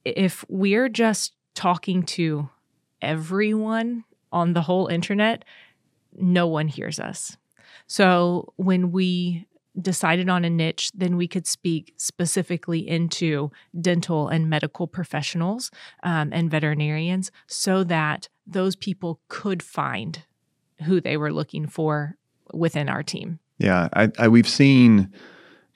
If 0.05 0.45
we're 0.49 0.89
just 0.89 1.33
talking 1.57 2.05
to 2.05 2.49
everyone 3.03 4.05
on 4.31 4.53
the 4.53 4.63
whole 4.63 4.87
internet, 4.87 5.45
no 6.17 6.47
one 6.47 6.69
hears 6.69 7.01
us. 7.01 7.37
So 7.89 8.53
when 8.55 8.93
we 8.93 9.49
decided 9.81 10.29
on 10.29 10.45
a 10.45 10.51
niche, 10.51 10.91
then 10.95 11.17
we 11.17 11.27
could 11.27 11.47
speak 11.47 11.95
specifically 11.97 12.87
into 12.89 13.51
dental 13.81 14.29
and 14.29 14.49
medical 14.49 14.87
professionals 14.87 15.71
um, 16.03 16.31
and 16.33 16.51
veterinarians 16.51 17.31
so 17.47 17.85
that 17.85 18.29
those 18.47 18.77
people 18.77 19.21
could 19.29 19.63
find 19.63 20.25
who 20.85 21.01
they 21.01 21.17
were 21.17 21.33
looking 21.33 21.67
for 21.67 22.17
within 22.53 22.89
our 22.89 23.03
team. 23.03 23.39
Yeah, 23.59 23.89
I, 23.93 24.11
I, 24.19 24.29
we've 24.29 24.49
seen 24.49 25.13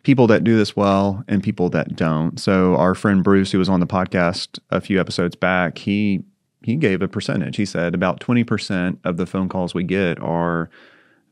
people 0.03 0.27
that 0.29 0.45
do 0.45 0.57
this 0.57 0.77
well 0.77 1.25
and 1.29 1.43
people 1.43 1.69
that 1.71 1.97
don't. 1.97 2.39
So 2.39 2.77
our 2.77 2.95
friend 2.95 3.23
Bruce, 3.23 3.53
who 3.53 3.59
was 3.59 3.69
on 3.69 3.81
the 3.81 3.87
podcast 3.87 4.59
a 4.71 4.81
few 4.81 5.01
episodes 5.01 5.37
back, 5.37 5.79
he 5.79 6.23
he 6.63 6.75
gave 6.75 7.03
a 7.03 7.09
percentage. 7.09 7.57
He 7.57 7.65
said 7.65 7.95
about 7.95 8.21
twenty 8.21 8.45
percent 8.45 8.99
of 9.05 9.17
the 9.17 9.27
phone 9.27 9.49
calls 9.49 9.75
we 9.75 9.85
get 9.85 10.19
are 10.21 10.71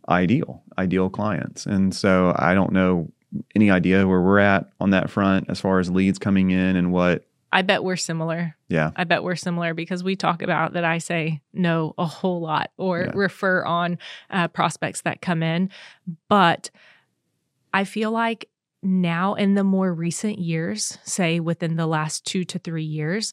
ideal, 0.09 0.63
ideal 0.79 1.11
clients. 1.11 1.67
And 1.67 1.95
so 1.95 2.35
I 2.37 2.55
don't 2.55 2.73
know 2.73 3.11
any 3.55 3.71
idea 3.71 4.07
where 4.07 4.21
we're 4.21 4.39
at 4.39 4.71
on 4.81 4.91
that 4.91 5.11
front 5.11 5.51
as 5.51 5.61
far 5.61 5.79
as 5.79 5.91
leads 5.91 6.19
coming 6.19 6.51
in 6.51 6.77
and 6.77 6.93
what 6.93 7.25
I 7.53 7.63
bet 7.63 7.85
we're 7.85 7.97
similar. 7.97 8.57
Yeah. 8.69 8.91
I 8.97 9.05
bet 9.05 9.23
we're 9.23 9.37
similar 9.37 9.73
because 9.73 10.03
we 10.03 10.17
talk 10.17 10.43
about 10.43 10.75
that 10.75 10.85
I 10.85 10.99
say 10.99 11.41
no 11.53 11.95
a 11.97 12.05
whole 12.05 12.41
lot 12.41 12.71
or 12.77 13.03
yeah. 13.03 13.13
refer 13.15 13.65
on 13.65 13.99
uh, 14.31 14.49
prospects 14.49 15.03
that 15.03 15.23
come 15.23 15.43
in. 15.43 15.71
But 16.29 16.71
I 17.73 17.85
feel 17.85 18.11
like 18.11 18.49
now 18.83 19.35
in 19.35 19.55
the 19.55 19.65
more 19.65 19.93
recent 19.95 20.39
years, 20.39 20.99
say 21.05 21.41
within 21.41 21.77
the 21.77 21.87
last 21.87 22.27
two 22.27 22.45
to 22.45 22.59
three 22.59 22.85
years, 22.85 23.33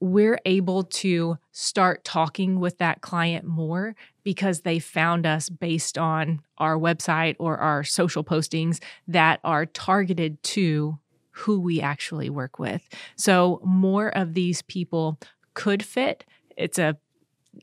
we're 0.00 0.38
able 0.44 0.84
to 0.84 1.38
start 1.52 2.04
talking 2.04 2.60
with 2.60 2.78
that 2.78 3.00
client 3.00 3.44
more 3.44 3.94
because 4.22 4.60
they 4.60 4.78
found 4.78 5.26
us 5.26 5.48
based 5.48 5.96
on 5.96 6.42
our 6.58 6.76
website 6.76 7.36
or 7.38 7.56
our 7.58 7.82
social 7.82 8.22
postings 8.22 8.82
that 9.08 9.40
are 9.42 9.64
targeted 9.66 10.42
to 10.42 10.98
who 11.30 11.60
we 11.60 11.80
actually 11.80 12.30
work 12.30 12.58
with. 12.58 12.88
So 13.14 13.60
more 13.64 14.08
of 14.08 14.34
these 14.34 14.62
people 14.62 15.18
could 15.54 15.82
fit. 15.82 16.24
It's 16.56 16.78
a 16.78 16.96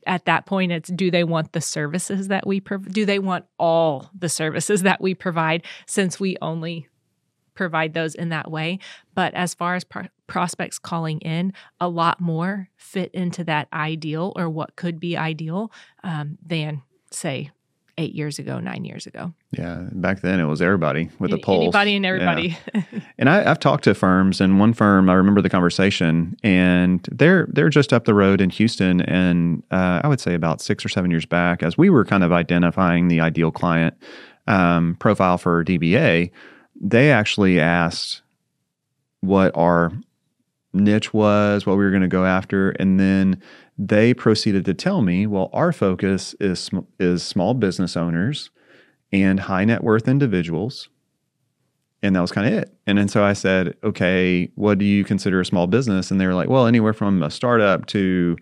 at 0.06 0.24
that 0.24 0.44
point 0.44 0.72
it's 0.72 0.90
do 0.90 1.08
they 1.08 1.22
want 1.22 1.52
the 1.52 1.60
services 1.60 2.26
that 2.26 2.44
we 2.44 2.58
prov- 2.60 2.92
do 2.92 3.06
they 3.06 3.20
want 3.20 3.44
all 3.60 4.10
the 4.18 4.28
services 4.28 4.82
that 4.82 5.00
we 5.00 5.14
provide 5.14 5.62
since 5.86 6.18
we 6.18 6.36
only 6.42 6.88
provide 7.54 7.94
those 7.94 8.14
in 8.14 8.28
that 8.30 8.50
way. 8.50 8.78
But 9.14 9.34
as 9.34 9.54
far 9.54 9.74
as 9.74 9.84
pro- 9.84 10.08
prospects 10.26 10.78
calling 10.78 11.20
in, 11.20 11.52
a 11.80 11.88
lot 11.88 12.20
more 12.20 12.68
fit 12.76 13.12
into 13.12 13.44
that 13.44 13.68
ideal 13.72 14.32
or 14.36 14.48
what 14.48 14.76
could 14.76 15.00
be 15.00 15.16
ideal 15.16 15.72
um, 16.02 16.38
than, 16.44 16.82
say, 17.10 17.50
eight 17.98 18.14
years 18.14 18.38
ago, 18.38 18.58
nine 18.58 18.84
years 18.84 19.06
ago. 19.06 19.32
Yeah, 19.52 19.86
back 19.92 20.20
then 20.20 20.40
it 20.40 20.44
was 20.44 20.60
everybody 20.60 21.10
with 21.18 21.32
a 21.32 21.38
pulse. 21.38 21.62
Anybody 21.62 21.96
and 21.96 22.06
everybody. 22.06 22.58
Yeah. 22.74 22.82
and 23.18 23.28
I, 23.28 23.42
have 23.42 23.60
talked 23.60 23.84
to 23.84 23.94
firms, 23.94 24.40
and 24.40 24.58
one 24.58 24.72
firm 24.72 25.08
I 25.08 25.14
remember 25.14 25.40
the 25.40 25.48
conversation, 25.48 26.36
and 26.42 27.06
they're 27.10 27.48
they're 27.52 27.68
just 27.68 27.92
up 27.92 28.04
the 28.04 28.14
road 28.14 28.40
in 28.40 28.50
Houston, 28.50 29.00
and 29.02 29.62
uh, 29.70 30.00
I 30.02 30.08
would 30.08 30.20
say 30.20 30.34
about 30.34 30.60
six 30.60 30.84
or 30.84 30.88
seven 30.88 31.10
years 31.10 31.26
back, 31.26 31.62
as 31.62 31.78
we 31.78 31.90
were 31.90 32.04
kind 32.04 32.24
of 32.24 32.32
identifying 32.32 33.08
the 33.08 33.20
ideal 33.20 33.52
client 33.52 33.94
um, 34.46 34.96
profile 34.98 35.38
for 35.38 35.64
DBA 35.64 36.30
they 36.80 37.10
actually 37.10 37.60
asked 37.60 38.22
what 39.20 39.52
our 39.56 39.92
niche 40.72 41.14
was, 41.14 41.66
what 41.66 41.76
we 41.76 41.84
were 41.84 41.90
going 41.90 42.02
to 42.02 42.08
go 42.08 42.24
after, 42.24 42.70
and 42.72 42.98
then 42.98 43.40
they 43.78 44.14
proceeded 44.14 44.64
to 44.64 44.74
tell 44.74 45.02
me, 45.02 45.26
well, 45.26 45.50
our 45.52 45.72
focus 45.72 46.34
is 46.40 46.70
is 46.98 47.22
small 47.22 47.54
business 47.54 47.96
owners 47.96 48.50
and 49.12 49.40
high 49.40 49.64
net 49.64 49.82
worth 49.82 50.08
individuals. 50.08 50.88
And 52.02 52.14
that 52.14 52.20
was 52.20 52.32
kind 52.32 52.46
of 52.46 52.52
it. 52.52 52.76
And 52.86 52.98
then 52.98 53.08
so 53.08 53.24
I 53.24 53.32
said, 53.32 53.76
okay, 53.82 54.50
what 54.56 54.76
do 54.76 54.84
you 54.84 55.04
consider 55.04 55.40
a 55.40 55.46
small 55.46 55.66
business? 55.66 56.10
And 56.10 56.20
they 56.20 56.26
were 56.26 56.34
like, 56.34 56.50
well, 56.50 56.66
anywhere 56.66 56.92
from 56.92 57.22
a 57.22 57.30
startup 57.30 57.86
to 57.86 58.36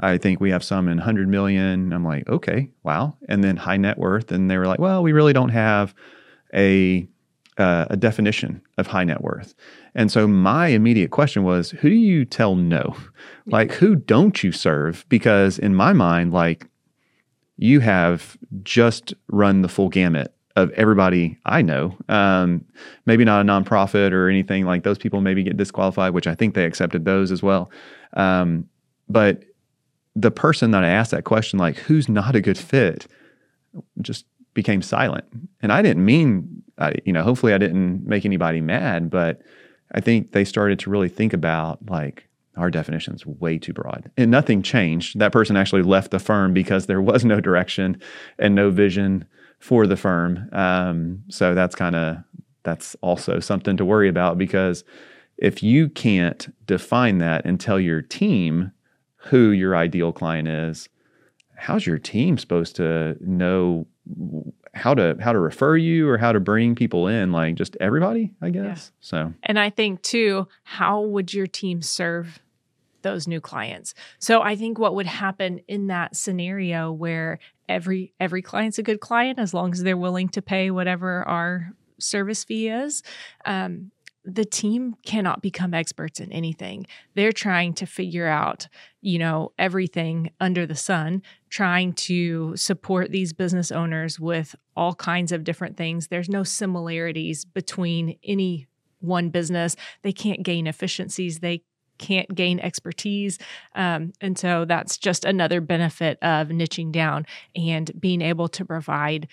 I 0.00 0.18
think 0.18 0.40
we 0.40 0.50
have 0.50 0.62
some 0.62 0.88
in 0.88 0.98
100 0.98 1.28
million. 1.28 1.92
I'm 1.92 2.04
like, 2.04 2.28
okay, 2.28 2.68
wow. 2.82 3.16
And 3.28 3.42
then 3.42 3.56
high 3.56 3.78
net 3.78 3.96
worth. 3.96 4.30
And 4.30 4.50
they 4.50 4.58
were 4.58 4.66
like, 4.66 4.78
well, 4.78 5.02
we 5.02 5.12
really 5.12 5.32
don't 5.32 5.48
have 5.50 5.94
a 6.52 7.08
uh, 7.58 7.86
a 7.90 7.96
definition 7.96 8.60
of 8.78 8.86
high 8.86 9.04
net 9.04 9.22
worth. 9.22 9.54
And 9.94 10.12
so 10.12 10.26
my 10.26 10.68
immediate 10.68 11.10
question 11.10 11.42
was, 11.42 11.70
who 11.70 11.88
do 11.88 11.94
you 11.94 12.24
tell 12.24 12.54
no? 12.54 12.96
Like, 13.46 13.72
who 13.72 13.96
don't 13.96 14.42
you 14.44 14.52
serve? 14.52 15.06
Because 15.08 15.58
in 15.58 15.74
my 15.74 15.92
mind, 15.92 16.32
like, 16.32 16.66
you 17.56 17.80
have 17.80 18.36
just 18.62 19.14
run 19.28 19.62
the 19.62 19.68
full 19.68 19.88
gamut 19.88 20.34
of 20.56 20.70
everybody 20.72 21.38
I 21.44 21.62
know. 21.62 21.96
Um, 22.08 22.64
maybe 23.06 23.24
not 23.24 23.40
a 23.40 23.44
nonprofit 23.44 24.12
or 24.12 24.28
anything 24.28 24.64
like 24.64 24.82
those 24.82 24.98
people 24.98 25.20
maybe 25.20 25.42
get 25.42 25.56
disqualified, 25.56 26.14
which 26.14 26.26
I 26.26 26.34
think 26.34 26.54
they 26.54 26.64
accepted 26.64 27.04
those 27.04 27.30
as 27.30 27.42
well. 27.42 27.70
Um, 28.14 28.68
but 29.08 29.44
the 30.14 30.30
person 30.30 30.70
that 30.70 30.82
I 30.82 30.88
asked 30.88 31.10
that 31.10 31.24
question, 31.24 31.58
like, 31.58 31.76
who's 31.76 32.08
not 32.08 32.34
a 32.34 32.40
good 32.40 32.58
fit, 32.58 33.06
just 34.00 34.24
became 34.56 34.82
silent. 34.82 35.24
And 35.62 35.70
I 35.70 35.82
didn't 35.82 36.04
mean, 36.04 36.64
you 37.04 37.12
know, 37.12 37.22
hopefully 37.22 37.52
I 37.52 37.58
didn't 37.58 38.04
make 38.04 38.24
anybody 38.24 38.60
mad, 38.60 39.10
but 39.10 39.42
I 39.92 40.00
think 40.00 40.32
they 40.32 40.44
started 40.44 40.80
to 40.80 40.90
really 40.90 41.10
think 41.10 41.32
about 41.32 41.78
like 41.88 42.26
our 42.56 42.70
definition's 42.70 43.24
way 43.26 43.58
too 43.58 43.74
broad. 43.74 44.10
And 44.16 44.30
nothing 44.30 44.62
changed. 44.62 45.18
That 45.18 45.30
person 45.30 45.56
actually 45.56 45.82
left 45.82 46.10
the 46.10 46.18
firm 46.18 46.54
because 46.54 46.86
there 46.86 47.02
was 47.02 47.24
no 47.24 47.38
direction 47.38 48.00
and 48.38 48.54
no 48.54 48.70
vision 48.70 49.26
for 49.60 49.86
the 49.86 49.96
firm. 49.96 50.48
Um, 50.52 51.22
so 51.28 51.54
that's 51.54 51.76
kind 51.76 51.94
of 51.94 52.16
that's 52.62 52.96
also 53.02 53.38
something 53.38 53.76
to 53.76 53.84
worry 53.84 54.08
about 54.08 54.38
because 54.38 54.82
if 55.36 55.62
you 55.62 55.88
can't 55.90 56.48
define 56.66 57.18
that 57.18 57.44
and 57.44 57.60
tell 57.60 57.78
your 57.78 58.00
team 58.00 58.72
who 59.16 59.50
your 59.50 59.76
ideal 59.76 60.12
client 60.12 60.48
is, 60.48 60.88
how's 61.56 61.86
your 61.86 61.98
team 61.98 62.38
supposed 62.38 62.74
to 62.76 63.16
know 63.20 63.86
how 64.74 64.94
to 64.94 65.16
how 65.20 65.32
to 65.32 65.38
refer 65.38 65.76
you 65.76 66.08
or 66.08 66.18
how 66.18 66.32
to 66.32 66.40
bring 66.40 66.74
people 66.74 67.08
in 67.08 67.32
like 67.32 67.54
just 67.54 67.76
everybody 67.80 68.32
i 68.42 68.50
guess? 68.50 68.92
Yeah. 68.92 69.00
so. 69.00 69.34
And 69.42 69.58
i 69.58 69.70
think 69.70 70.02
too 70.02 70.48
how 70.64 71.00
would 71.00 71.32
your 71.32 71.46
team 71.46 71.82
serve 71.82 72.40
those 73.02 73.26
new 73.26 73.40
clients? 73.40 73.94
So 74.18 74.42
i 74.42 74.56
think 74.56 74.78
what 74.78 74.94
would 74.94 75.06
happen 75.06 75.60
in 75.68 75.88
that 75.88 76.16
scenario 76.16 76.92
where 76.92 77.38
every 77.68 78.12
every 78.20 78.42
client's 78.42 78.78
a 78.78 78.82
good 78.82 79.00
client 79.00 79.38
as 79.38 79.54
long 79.54 79.72
as 79.72 79.82
they're 79.82 79.96
willing 79.96 80.28
to 80.30 80.42
pay 80.42 80.70
whatever 80.70 81.26
our 81.26 81.72
service 81.98 82.44
fee 82.44 82.68
is 82.68 83.02
um, 83.44 83.90
the 84.26 84.44
team 84.44 84.96
cannot 85.06 85.40
become 85.40 85.72
experts 85.72 86.18
in 86.18 86.32
anything. 86.32 86.84
They're 87.14 87.32
trying 87.32 87.74
to 87.74 87.86
figure 87.86 88.26
out, 88.26 88.66
you 89.00 89.20
know, 89.20 89.52
everything 89.56 90.32
under 90.40 90.66
the 90.66 90.74
sun, 90.74 91.22
trying 91.48 91.92
to 91.92 92.56
support 92.56 93.12
these 93.12 93.32
business 93.32 93.70
owners 93.70 94.18
with 94.18 94.56
all 94.76 94.94
kinds 94.94 95.30
of 95.30 95.44
different 95.44 95.76
things. 95.76 96.08
There's 96.08 96.28
no 96.28 96.42
similarities 96.42 97.44
between 97.44 98.18
any 98.24 98.66
one 98.98 99.30
business. 99.30 99.76
They 100.02 100.12
can't 100.12 100.42
gain 100.42 100.66
efficiencies. 100.66 101.38
They 101.38 101.62
can't 101.98 102.34
gain 102.34 102.58
expertise. 102.60 103.38
Um, 103.74 104.12
and 104.20 104.36
so 104.36 104.64
that's 104.64 104.98
just 104.98 105.24
another 105.24 105.60
benefit 105.60 106.18
of 106.20 106.48
niching 106.48 106.92
down 106.92 107.26
and 107.54 107.90
being 107.98 108.20
able 108.20 108.48
to 108.48 108.64
provide 108.64 109.28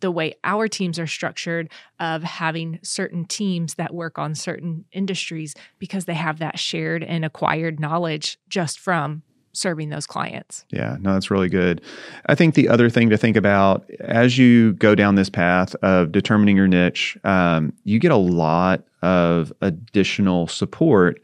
the 0.00 0.10
way 0.10 0.34
our 0.44 0.68
teams 0.68 0.98
are 0.98 1.06
structured 1.06 1.70
of 2.00 2.22
having 2.22 2.78
certain 2.82 3.24
teams 3.24 3.74
that 3.74 3.94
work 3.94 4.18
on 4.18 4.34
certain 4.34 4.84
industries 4.92 5.54
because 5.78 6.04
they 6.04 6.14
have 6.14 6.38
that 6.38 6.58
shared 6.58 7.02
and 7.02 7.24
acquired 7.24 7.80
knowledge 7.80 8.38
just 8.48 8.78
from 8.78 9.22
serving 9.52 9.90
those 9.90 10.06
clients. 10.06 10.64
Yeah, 10.70 10.96
no, 11.00 11.12
that's 11.12 11.30
really 11.30 11.48
good. 11.48 11.82
I 12.26 12.34
think 12.34 12.54
the 12.54 12.68
other 12.68 12.88
thing 12.88 13.10
to 13.10 13.18
think 13.18 13.36
about 13.36 13.88
as 14.00 14.38
you 14.38 14.72
go 14.74 14.94
down 14.94 15.14
this 15.14 15.28
path 15.28 15.74
of 15.82 16.10
determining 16.10 16.56
your 16.56 16.68
niche, 16.68 17.18
um, 17.24 17.72
you 17.84 17.98
get 17.98 18.12
a 18.12 18.16
lot 18.16 18.84
of 19.02 19.52
additional 19.60 20.46
support 20.46 21.20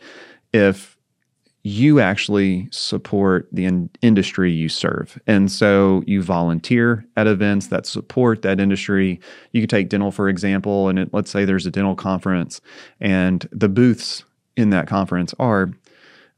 if 0.52 0.97
you 1.68 2.00
actually 2.00 2.68
support 2.70 3.48
the 3.52 3.66
in- 3.66 3.90
industry 4.00 4.50
you 4.50 4.68
serve. 4.68 5.20
And 5.26 5.50
so 5.52 6.02
you 6.06 6.22
volunteer 6.22 7.04
at 7.16 7.26
events 7.26 7.68
that 7.68 7.86
support 7.86 8.42
that 8.42 8.58
industry. 8.58 9.20
You 9.52 9.60
could 9.60 9.70
take 9.70 9.90
dental, 9.90 10.10
for 10.10 10.28
example, 10.28 10.88
and 10.88 10.98
it, 10.98 11.10
let's 11.12 11.30
say 11.30 11.44
there's 11.44 11.66
a 11.66 11.70
dental 11.70 11.94
conference, 11.94 12.60
and 13.00 13.46
the 13.52 13.68
booths 13.68 14.24
in 14.56 14.70
that 14.70 14.86
conference 14.86 15.34
are 15.38 15.70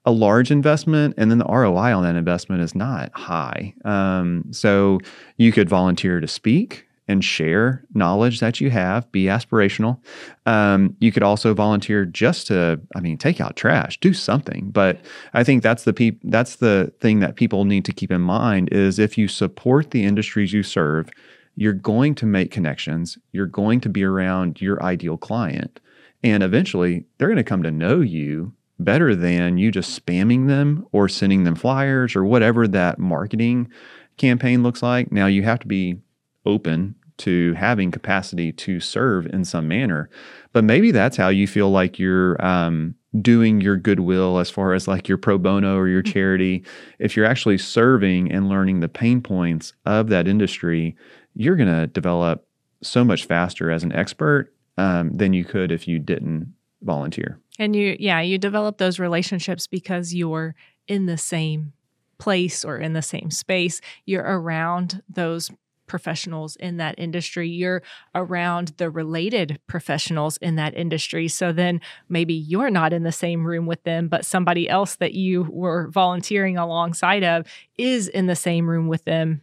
a 0.04 0.10
large 0.10 0.50
investment, 0.50 1.14
and 1.16 1.30
then 1.30 1.38
the 1.38 1.44
ROI 1.44 1.94
on 1.94 2.02
that 2.02 2.16
investment 2.16 2.62
is 2.62 2.74
not 2.74 3.12
high. 3.14 3.74
Um, 3.84 4.44
so 4.50 4.98
you 5.36 5.52
could 5.52 5.68
volunteer 5.68 6.20
to 6.20 6.26
speak 6.26 6.86
and 7.10 7.24
share 7.24 7.84
knowledge 7.92 8.38
that 8.40 8.60
you 8.60 8.70
have, 8.70 9.10
be 9.10 9.24
aspirational. 9.24 9.98
Um, 10.46 10.96
you 11.00 11.10
could 11.10 11.24
also 11.24 11.52
volunteer 11.54 12.04
just 12.04 12.46
to, 12.46 12.80
I 12.94 13.00
mean, 13.00 13.18
take 13.18 13.40
out 13.40 13.56
trash, 13.56 13.98
do 13.98 14.14
something. 14.14 14.70
But 14.70 15.00
I 15.34 15.42
think 15.42 15.62
that's 15.62 15.84
the 15.84 15.92
peop- 15.92 16.20
that's 16.24 16.56
the 16.56 16.92
thing 17.00 17.18
that 17.20 17.36
people 17.36 17.64
need 17.64 17.84
to 17.86 17.92
keep 17.92 18.12
in 18.12 18.20
mind 18.20 18.72
is 18.72 18.98
if 18.98 19.18
you 19.18 19.26
support 19.26 19.90
the 19.90 20.04
industries 20.04 20.52
you 20.52 20.62
serve, 20.62 21.10
you're 21.56 21.72
going 21.72 22.14
to 22.14 22.26
make 22.26 22.50
connections. 22.52 23.18
You're 23.32 23.46
going 23.46 23.80
to 23.80 23.88
be 23.88 24.04
around 24.04 24.60
your 24.60 24.82
ideal 24.82 25.16
client. 25.16 25.80
And 26.22 26.42
eventually, 26.42 27.04
they're 27.18 27.28
going 27.28 27.36
to 27.36 27.44
come 27.44 27.64
to 27.64 27.70
know 27.70 28.00
you 28.00 28.52
better 28.78 29.14
than 29.14 29.58
you 29.58 29.70
just 29.70 30.00
spamming 30.00 30.46
them 30.46 30.86
or 30.92 31.08
sending 31.08 31.44
them 31.44 31.56
flyers 31.56 32.14
or 32.14 32.24
whatever 32.24 32.68
that 32.68 32.98
marketing 32.98 33.68
campaign 34.16 34.62
looks 34.62 34.82
like. 34.82 35.10
Now, 35.10 35.26
you 35.26 35.42
have 35.42 35.58
to 35.60 35.66
be 35.66 35.98
open 36.46 36.94
to 37.20 37.54
having 37.54 37.90
capacity 37.90 38.52
to 38.52 38.80
serve 38.80 39.26
in 39.26 39.44
some 39.44 39.68
manner. 39.68 40.10
But 40.52 40.64
maybe 40.64 40.90
that's 40.90 41.16
how 41.16 41.28
you 41.28 41.46
feel 41.46 41.70
like 41.70 41.98
you're 41.98 42.42
um, 42.44 42.94
doing 43.20 43.60
your 43.60 43.76
goodwill 43.76 44.38
as 44.38 44.50
far 44.50 44.74
as 44.74 44.88
like 44.88 45.08
your 45.08 45.18
pro 45.18 45.38
bono 45.38 45.76
or 45.76 45.88
your 45.88 46.02
mm-hmm. 46.02 46.12
charity. 46.12 46.64
If 46.98 47.16
you're 47.16 47.26
actually 47.26 47.58
serving 47.58 48.30
and 48.32 48.48
learning 48.48 48.80
the 48.80 48.88
pain 48.88 49.20
points 49.20 49.72
of 49.86 50.08
that 50.08 50.26
industry, 50.26 50.96
you're 51.34 51.56
going 51.56 51.68
to 51.68 51.86
develop 51.86 52.46
so 52.82 53.04
much 53.04 53.26
faster 53.26 53.70
as 53.70 53.82
an 53.82 53.92
expert 53.92 54.52
um, 54.78 55.12
than 55.12 55.32
you 55.32 55.44
could 55.44 55.70
if 55.70 55.86
you 55.86 55.98
didn't 55.98 56.54
volunteer. 56.82 57.38
And 57.58 57.76
you, 57.76 57.96
yeah, 58.00 58.20
you 58.20 58.38
develop 58.38 58.78
those 58.78 58.98
relationships 58.98 59.66
because 59.66 60.14
you're 60.14 60.54
in 60.88 61.06
the 61.06 61.18
same 61.18 61.72
place 62.18 62.64
or 62.64 62.78
in 62.78 62.92
the 62.92 63.02
same 63.02 63.30
space. 63.30 63.80
You're 64.06 64.24
around 64.24 65.02
those 65.08 65.50
professionals 65.90 66.54
in 66.54 66.76
that 66.76 66.94
industry. 66.98 67.48
You're 67.48 67.82
around 68.14 68.74
the 68.76 68.88
related 68.88 69.60
professionals 69.66 70.36
in 70.36 70.54
that 70.54 70.72
industry. 70.76 71.26
So 71.26 71.50
then 71.50 71.80
maybe 72.08 72.32
you're 72.32 72.70
not 72.70 72.92
in 72.92 73.02
the 73.02 73.10
same 73.10 73.44
room 73.44 73.66
with 73.66 73.82
them, 73.82 74.06
but 74.06 74.24
somebody 74.24 74.68
else 74.68 74.94
that 74.96 75.14
you 75.14 75.48
were 75.50 75.88
volunteering 75.88 76.56
alongside 76.56 77.24
of 77.24 77.44
is 77.76 78.06
in 78.06 78.26
the 78.26 78.36
same 78.36 78.70
room 78.70 78.86
with 78.86 79.04
them 79.04 79.42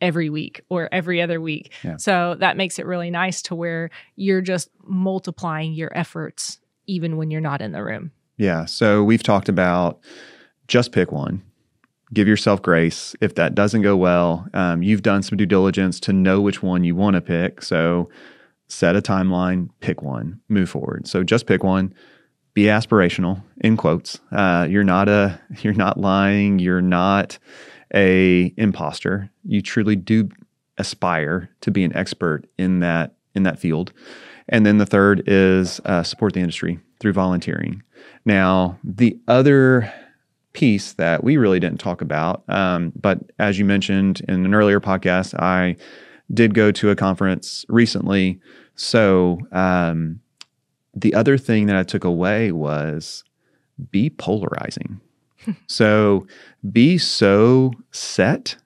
every 0.00 0.28
week 0.28 0.62
or 0.68 0.88
every 0.90 1.22
other 1.22 1.40
week. 1.40 1.72
Yeah. 1.84 1.96
So 1.98 2.34
that 2.40 2.56
makes 2.56 2.80
it 2.80 2.86
really 2.86 3.12
nice 3.12 3.40
to 3.42 3.54
where 3.54 3.90
you're 4.16 4.42
just 4.42 4.68
multiplying 4.82 5.74
your 5.74 5.96
efforts 5.96 6.58
even 6.88 7.16
when 7.16 7.30
you're 7.30 7.40
not 7.40 7.62
in 7.62 7.70
the 7.70 7.84
room. 7.84 8.10
Yeah. 8.36 8.64
So 8.64 9.04
we've 9.04 9.22
talked 9.22 9.48
about 9.48 10.00
just 10.66 10.90
pick 10.90 11.12
one 11.12 11.40
give 12.12 12.28
yourself 12.28 12.62
grace. 12.62 13.14
If 13.20 13.34
that 13.36 13.54
doesn't 13.54 13.82
go 13.82 13.96
well, 13.96 14.46
um, 14.54 14.82
you've 14.82 15.02
done 15.02 15.22
some 15.22 15.36
due 15.36 15.46
diligence 15.46 15.98
to 16.00 16.12
know 16.12 16.40
which 16.40 16.62
one 16.62 16.84
you 16.84 16.94
want 16.94 17.14
to 17.14 17.20
pick. 17.20 17.62
So 17.62 18.08
set 18.68 18.96
a 18.96 19.02
timeline, 19.02 19.70
pick 19.80 20.02
one, 20.02 20.40
move 20.48 20.70
forward. 20.70 21.06
So 21.06 21.22
just 21.22 21.46
pick 21.46 21.62
one. 21.62 21.94
Be 22.54 22.64
aspirational 22.64 23.42
in 23.62 23.76
quotes. 23.76 24.20
Uh, 24.30 24.66
you're 24.70 24.84
not 24.84 25.08
a 25.08 25.40
you're 25.62 25.74
not 25.74 25.98
lying. 25.98 26.58
You're 26.58 26.80
not 26.80 27.38
a 27.92 28.52
imposter. 28.56 29.30
You 29.44 29.60
truly 29.60 29.96
do 29.96 30.28
aspire 30.78 31.50
to 31.60 31.70
be 31.70 31.84
an 31.84 31.94
expert 31.96 32.46
in 32.58 32.80
that 32.80 33.14
in 33.34 33.42
that 33.44 33.58
field. 33.58 33.92
And 34.48 34.66
then 34.66 34.78
the 34.78 34.86
third 34.86 35.22
is 35.26 35.80
uh, 35.84 36.02
support 36.02 36.34
the 36.34 36.40
industry 36.40 36.78
through 37.00 37.14
volunteering. 37.14 37.82
Now, 38.24 38.78
the 38.84 39.18
other 39.26 39.92
piece 40.54 40.94
that 40.94 41.22
we 41.22 41.36
really 41.36 41.60
didn't 41.60 41.80
talk 41.80 42.00
about. 42.00 42.42
Um, 42.48 42.92
but 43.00 43.18
as 43.38 43.58
you 43.58 43.64
mentioned 43.64 44.22
in 44.26 44.46
an 44.46 44.54
earlier 44.54 44.80
podcast, 44.80 45.38
I 45.38 45.76
did 46.32 46.54
go 46.54 46.72
to 46.72 46.90
a 46.90 46.96
conference 46.96 47.66
recently. 47.68 48.40
So 48.74 49.38
um, 49.52 50.20
the 50.94 51.14
other 51.14 51.36
thing 51.36 51.66
that 51.66 51.76
I 51.76 51.82
took 51.82 52.04
away 52.04 52.52
was 52.52 53.24
be 53.90 54.08
polarizing. 54.10 55.00
so 55.66 56.26
be 56.72 56.96
so 56.96 57.72
set 57.90 58.56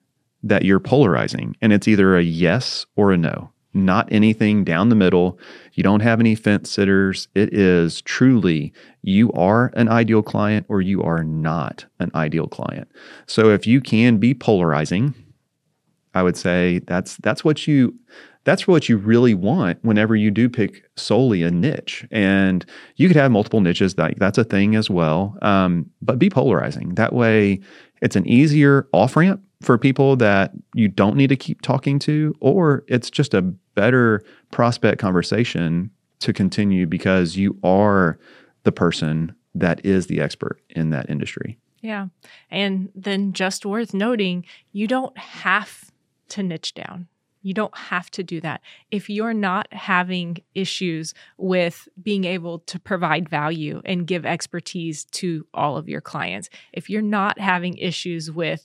that 0.45 0.65
you're 0.65 0.79
polarizing 0.79 1.57
and 1.61 1.73
it's 1.73 1.89
either 1.89 2.17
a 2.17 2.23
yes 2.23 2.87
or 2.95 3.11
a 3.11 3.17
no 3.17 3.51
not 3.75 4.11
anything 4.11 4.65
down 4.65 4.89
the 4.89 4.95
middle. 4.95 5.39
You 5.75 5.83
don't 5.83 6.01
have 6.01 6.21
any 6.21 6.35
fence 6.35 6.71
sitters. 6.71 7.29
It 7.35 7.53
is 7.55 8.01
truly 8.03 8.73
you 9.03 9.31
are 9.33 9.73
an 9.75 9.89
ideal 9.89 10.23
client 10.23 10.67
or 10.69 10.81
you 10.81 11.03
are 11.03 11.23
not 11.23 11.85
an 12.01 12.11
ideal 12.15 12.47
client. 12.47 12.91
So 13.27 13.51
if 13.51 13.67
you 13.67 13.81
can 13.81 14.19
be 14.19 14.35
polarizing, 14.35 15.15
I 16.15 16.23
would 16.23 16.37
say 16.37 16.81
that's 16.81 17.17
that's 17.19 17.45
what 17.45 17.67
you 17.67 17.95
that's 18.45 18.67
what 18.67 18.89
you 18.89 18.97
really 18.97 19.35
want 19.35 19.79
whenever 19.83 20.17
you 20.17 20.31
do 20.31 20.49
pick 20.49 20.85
solely 20.97 21.43
a 21.43 21.51
niche. 21.51 22.07
And 22.11 22.65
you 22.97 23.07
could 23.07 23.17
have 23.17 23.31
multiple 23.31 23.61
niches. 23.61 23.95
That 23.97 24.19
that's 24.19 24.39
a 24.39 24.45
thing 24.45 24.75
as 24.75 24.89
well. 24.89 25.37
Um, 25.43 25.91
but 26.01 26.19
be 26.19 26.31
polarizing. 26.31 26.95
That 26.95 27.13
way, 27.13 27.61
it's 28.01 28.17
an 28.17 28.27
easier 28.27 28.89
off 28.93 29.17
ramp 29.17 29.43
for 29.61 29.77
people 29.77 30.17
that 30.17 30.53
you 30.79 30.87
don't 30.87 31.17
need 31.17 31.27
to 31.27 31.37
keep 31.37 31.61
talking 31.61 31.99
to, 31.99 32.33
or 32.39 32.85
it's 32.87 33.11
just 33.11 33.35
a 33.35 33.43
better 33.43 34.23
prospect 34.53 35.01
conversation 35.01 35.91
to 36.21 36.33
continue 36.33 36.87
because 36.87 37.37
you 37.37 37.59
are 37.65 38.17
the 38.63 38.71
person 38.71 39.35
that 39.57 39.85
is 39.85 40.07
the 40.07 40.21
expert 40.21 40.61
in 40.71 40.91
that 40.91 41.11
industry. 41.11 41.59
Yeah. 41.81 42.07
And 42.49 42.91
then 42.95 43.33
just 43.33 43.67
worth 43.67 43.93
noting, 43.93 44.45
you 44.71 44.87
don't 44.87 45.19
have 45.19 45.91
to 46.29 46.45
niche 46.45 46.75
down. 46.75 47.09
You 47.43 47.55
don't 47.55 47.77
have 47.77 48.09
to 48.13 48.23
do 48.23 48.41
that. 48.43 48.61
If 48.93 49.11
you're 49.11 49.35
not 49.35 49.73
having 49.73 50.39
issues 50.55 51.13
with 51.39 51.89
being 52.01 52.25
able 52.25 52.61
to 52.61 52.79
provide 52.79 53.29
value 53.29 53.83
and 53.85 54.07
give 54.07 54.25
expertise 54.25 55.07
to 55.07 55.45
all 55.53 55.77
of 55.77 55.89
your 55.89 56.01
clients, 56.01 56.49
if 56.73 56.89
you're 56.89 57.03
not 57.03 57.41
having 57.41 57.77
issues 57.79 58.31
with 58.31 58.65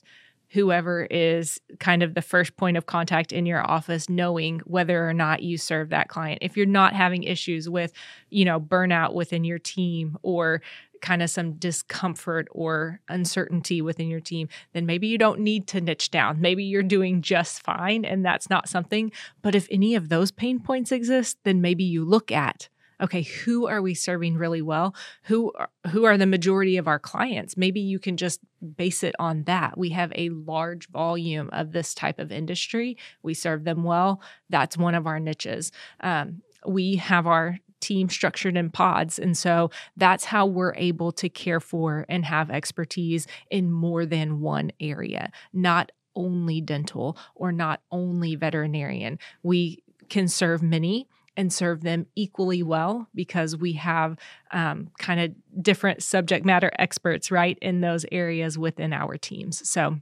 whoever 0.54 1.06
is 1.10 1.60
kind 1.80 2.02
of 2.02 2.14
the 2.14 2.22
first 2.22 2.56
point 2.56 2.76
of 2.76 2.86
contact 2.86 3.32
in 3.32 3.44
your 3.44 3.68
office 3.68 4.08
knowing 4.08 4.60
whether 4.64 5.06
or 5.06 5.12
not 5.12 5.42
you 5.42 5.58
serve 5.58 5.90
that 5.90 6.08
client 6.08 6.38
if 6.40 6.56
you're 6.56 6.64
not 6.64 6.94
having 6.94 7.24
issues 7.24 7.68
with 7.68 7.92
you 8.30 8.44
know 8.44 8.60
burnout 8.60 9.12
within 9.14 9.44
your 9.44 9.58
team 9.58 10.16
or 10.22 10.62
kind 11.04 11.22
of 11.22 11.28
some 11.28 11.52
discomfort 11.52 12.48
or 12.50 12.98
uncertainty 13.10 13.82
within 13.82 14.08
your 14.08 14.20
team, 14.20 14.48
then 14.72 14.86
maybe 14.86 15.06
you 15.06 15.18
don't 15.18 15.38
need 15.38 15.66
to 15.66 15.78
niche 15.78 16.10
down. 16.10 16.40
Maybe 16.40 16.64
you're 16.64 16.82
doing 16.82 17.20
just 17.20 17.62
fine 17.62 18.06
and 18.06 18.24
that's 18.24 18.48
not 18.48 18.70
something. 18.70 19.12
But 19.42 19.54
if 19.54 19.68
any 19.70 19.94
of 19.94 20.08
those 20.08 20.30
pain 20.30 20.60
points 20.60 20.90
exist, 20.90 21.36
then 21.44 21.60
maybe 21.60 21.84
you 21.84 22.06
look 22.06 22.32
at 22.32 22.70
okay 23.00 23.22
who 23.22 23.66
are 23.66 23.82
we 23.82 23.94
serving 23.94 24.36
really 24.36 24.62
well? 24.62 24.94
Who 25.24 25.52
are, 25.52 25.70
who 25.90 26.04
are 26.04 26.16
the 26.16 26.26
majority 26.26 26.76
of 26.76 26.88
our 26.88 26.98
clients? 26.98 27.56
Maybe 27.56 27.80
you 27.80 27.98
can 27.98 28.16
just 28.16 28.40
base 28.76 29.02
it 29.02 29.14
on 29.18 29.44
that. 29.44 29.76
We 29.76 29.90
have 29.90 30.12
a 30.14 30.30
large 30.30 30.88
volume 30.88 31.50
of 31.52 31.72
this 31.72 31.94
type 31.94 32.18
of 32.18 32.32
industry. 32.32 32.96
We 33.22 33.34
serve 33.34 33.64
them 33.64 33.84
well. 33.84 34.20
That's 34.48 34.76
one 34.76 34.94
of 34.94 35.06
our 35.06 35.20
niches. 35.20 35.72
Um, 36.00 36.42
we 36.66 36.96
have 36.96 37.26
our 37.26 37.58
team 37.80 38.08
structured 38.08 38.56
in 38.56 38.70
pods. 38.70 39.18
And 39.18 39.36
so 39.36 39.70
that's 39.96 40.24
how 40.24 40.46
we're 40.46 40.74
able 40.74 41.12
to 41.12 41.28
care 41.28 41.60
for 41.60 42.06
and 42.08 42.24
have 42.24 42.50
expertise 42.50 43.26
in 43.50 43.70
more 43.70 44.06
than 44.06 44.40
one 44.40 44.72
area, 44.80 45.30
not 45.52 45.92
only 46.16 46.60
dental 46.60 47.18
or 47.34 47.52
not 47.52 47.82
only 47.90 48.36
veterinarian. 48.36 49.18
We 49.42 49.82
can 50.08 50.28
serve 50.28 50.62
many 50.62 51.08
and 51.36 51.52
serve 51.52 51.82
them 51.82 52.06
equally 52.14 52.62
well 52.62 53.08
because 53.14 53.56
we 53.56 53.72
have 53.72 54.16
um, 54.52 54.90
kind 54.98 55.20
of 55.20 55.62
different 55.62 56.02
subject 56.02 56.44
matter 56.44 56.70
experts 56.78 57.30
right 57.30 57.58
in 57.60 57.80
those 57.80 58.04
areas 58.12 58.58
within 58.58 58.92
our 58.92 59.16
teams 59.16 59.68
so 59.68 59.96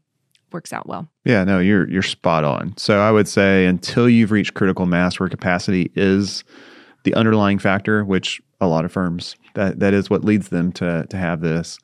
works 0.53 0.73
out 0.73 0.87
well 0.87 1.09
yeah 1.25 1.45
no 1.45 1.59
you're 1.59 1.89
you're 1.89 2.03
spot 2.03 2.45
on 2.45 2.75
so 2.77 3.01
i 3.01 3.11
would 3.11 3.27
say 3.27 3.65
until 3.65 4.07
you've 4.09 4.31
reached 4.31 4.53
critical 4.53 4.85
mass 4.85 5.19
where 5.19 5.29
capacity 5.29 5.91
is 5.95 6.45
the 7.05 7.15
underlying 7.15 7.59
factor, 7.59 8.05
which 8.05 8.41
a 8.61 8.67
lot 8.67 8.85
of 8.85 8.93
firms 8.93 9.37
that 9.55 9.81
that 9.81 9.93
is 9.93 10.09
what 10.09 10.25
leads 10.25 10.49
them 10.49 10.73
to 10.73 11.07
to 11.09 11.17
have 11.17 11.41
this. 11.41 11.79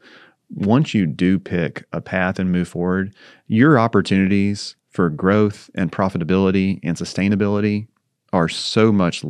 Once 0.50 0.94
you 0.94 1.06
do 1.06 1.38
pick 1.38 1.84
a 1.92 2.00
path 2.00 2.38
and 2.38 2.50
move 2.50 2.68
forward, 2.68 3.14
your 3.46 3.78
opportunities 3.78 4.76
for 4.88 5.10
growth 5.10 5.68
and 5.74 5.92
profitability 5.92 6.80
and 6.82 6.96
sustainability 6.96 7.86
are 8.32 8.48
so 8.48 8.92
much 8.92 9.24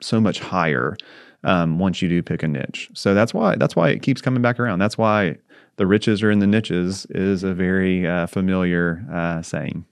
so 0.00 0.20
much 0.20 0.38
higher 0.38 0.96
um, 1.44 1.78
once 1.78 2.02
you 2.02 2.08
do 2.08 2.22
pick 2.22 2.42
a 2.42 2.48
niche. 2.48 2.90
So 2.94 3.14
that's 3.14 3.32
why 3.32 3.56
that's 3.56 3.76
why 3.76 3.90
it 3.90 4.02
keeps 4.02 4.20
coming 4.20 4.42
back 4.42 4.58
around. 4.58 4.78
That's 4.78 4.98
why 4.98 5.36
the 5.76 5.86
riches 5.86 6.22
are 6.22 6.30
in 6.30 6.38
the 6.38 6.46
niches 6.46 7.06
is 7.10 7.42
a 7.42 7.52
very 7.52 8.06
uh, 8.06 8.26
familiar 8.26 9.04
uh, 9.12 9.42
saying. 9.42 9.84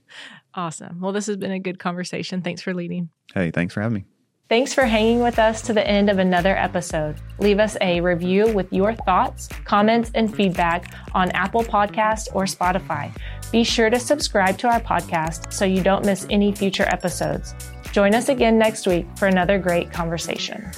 Awesome. 0.54 1.00
Well, 1.00 1.12
this 1.12 1.26
has 1.26 1.36
been 1.36 1.52
a 1.52 1.58
good 1.58 1.78
conversation. 1.78 2.42
Thanks 2.42 2.60
for 2.60 2.74
leading. 2.74 3.08
Hey, 3.34 3.50
thanks 3.50 3.72
for 3.74 3.80
having 3.80 3.94
me. 3.94 4.04
Thanks 4.48 4.74
for 4.74 4.84
hanging 4.84 5.20
with 5.20 5.38
us 5.38 5.62
to 5.62 5.72
the 5.72 5.86
end 5.86 6.10
of 6.10 6.18
another 6.18 6.54
episode. 6.54 7.16
Leave 7.38 7.58
us 7.58 7.74
a 7.80 8.02
review 8.02 8.52
with 8.52 8.70
your 8.70 8.94
thoughts, 8.94 9.48
comments, 9.64 10.10
and 10.14 10.34
feedback 10.34 10.94
on 11.14 11.30
Apple 11.30 11.62
Podcast 11.62 12.28
or 12.34 12.44
Spotify. 12.44 13.10
Be 13.50 13.64
sure 13.64 13.88
to 13.88 13.98
subscribe 13.98 14.58
to 14.58 14.68
our 14.68 14.80
podcast 14.80 15.54
so 15.54 15.64
you 15.64 15.82
don't 15.82 16.04
miss 16.04 16.26
any 16.28 16.52
future 16.52 16.84
episodes. 16.88 17.54
Join 17.92 18.14
us 18.14 18.30
again 18.30 18.58
next 18.58 18.86
week 18.86 19.06
for 19.16 19.28
another 19.28 19.58
great 19.58 19.92
conversation. 19.92 20.70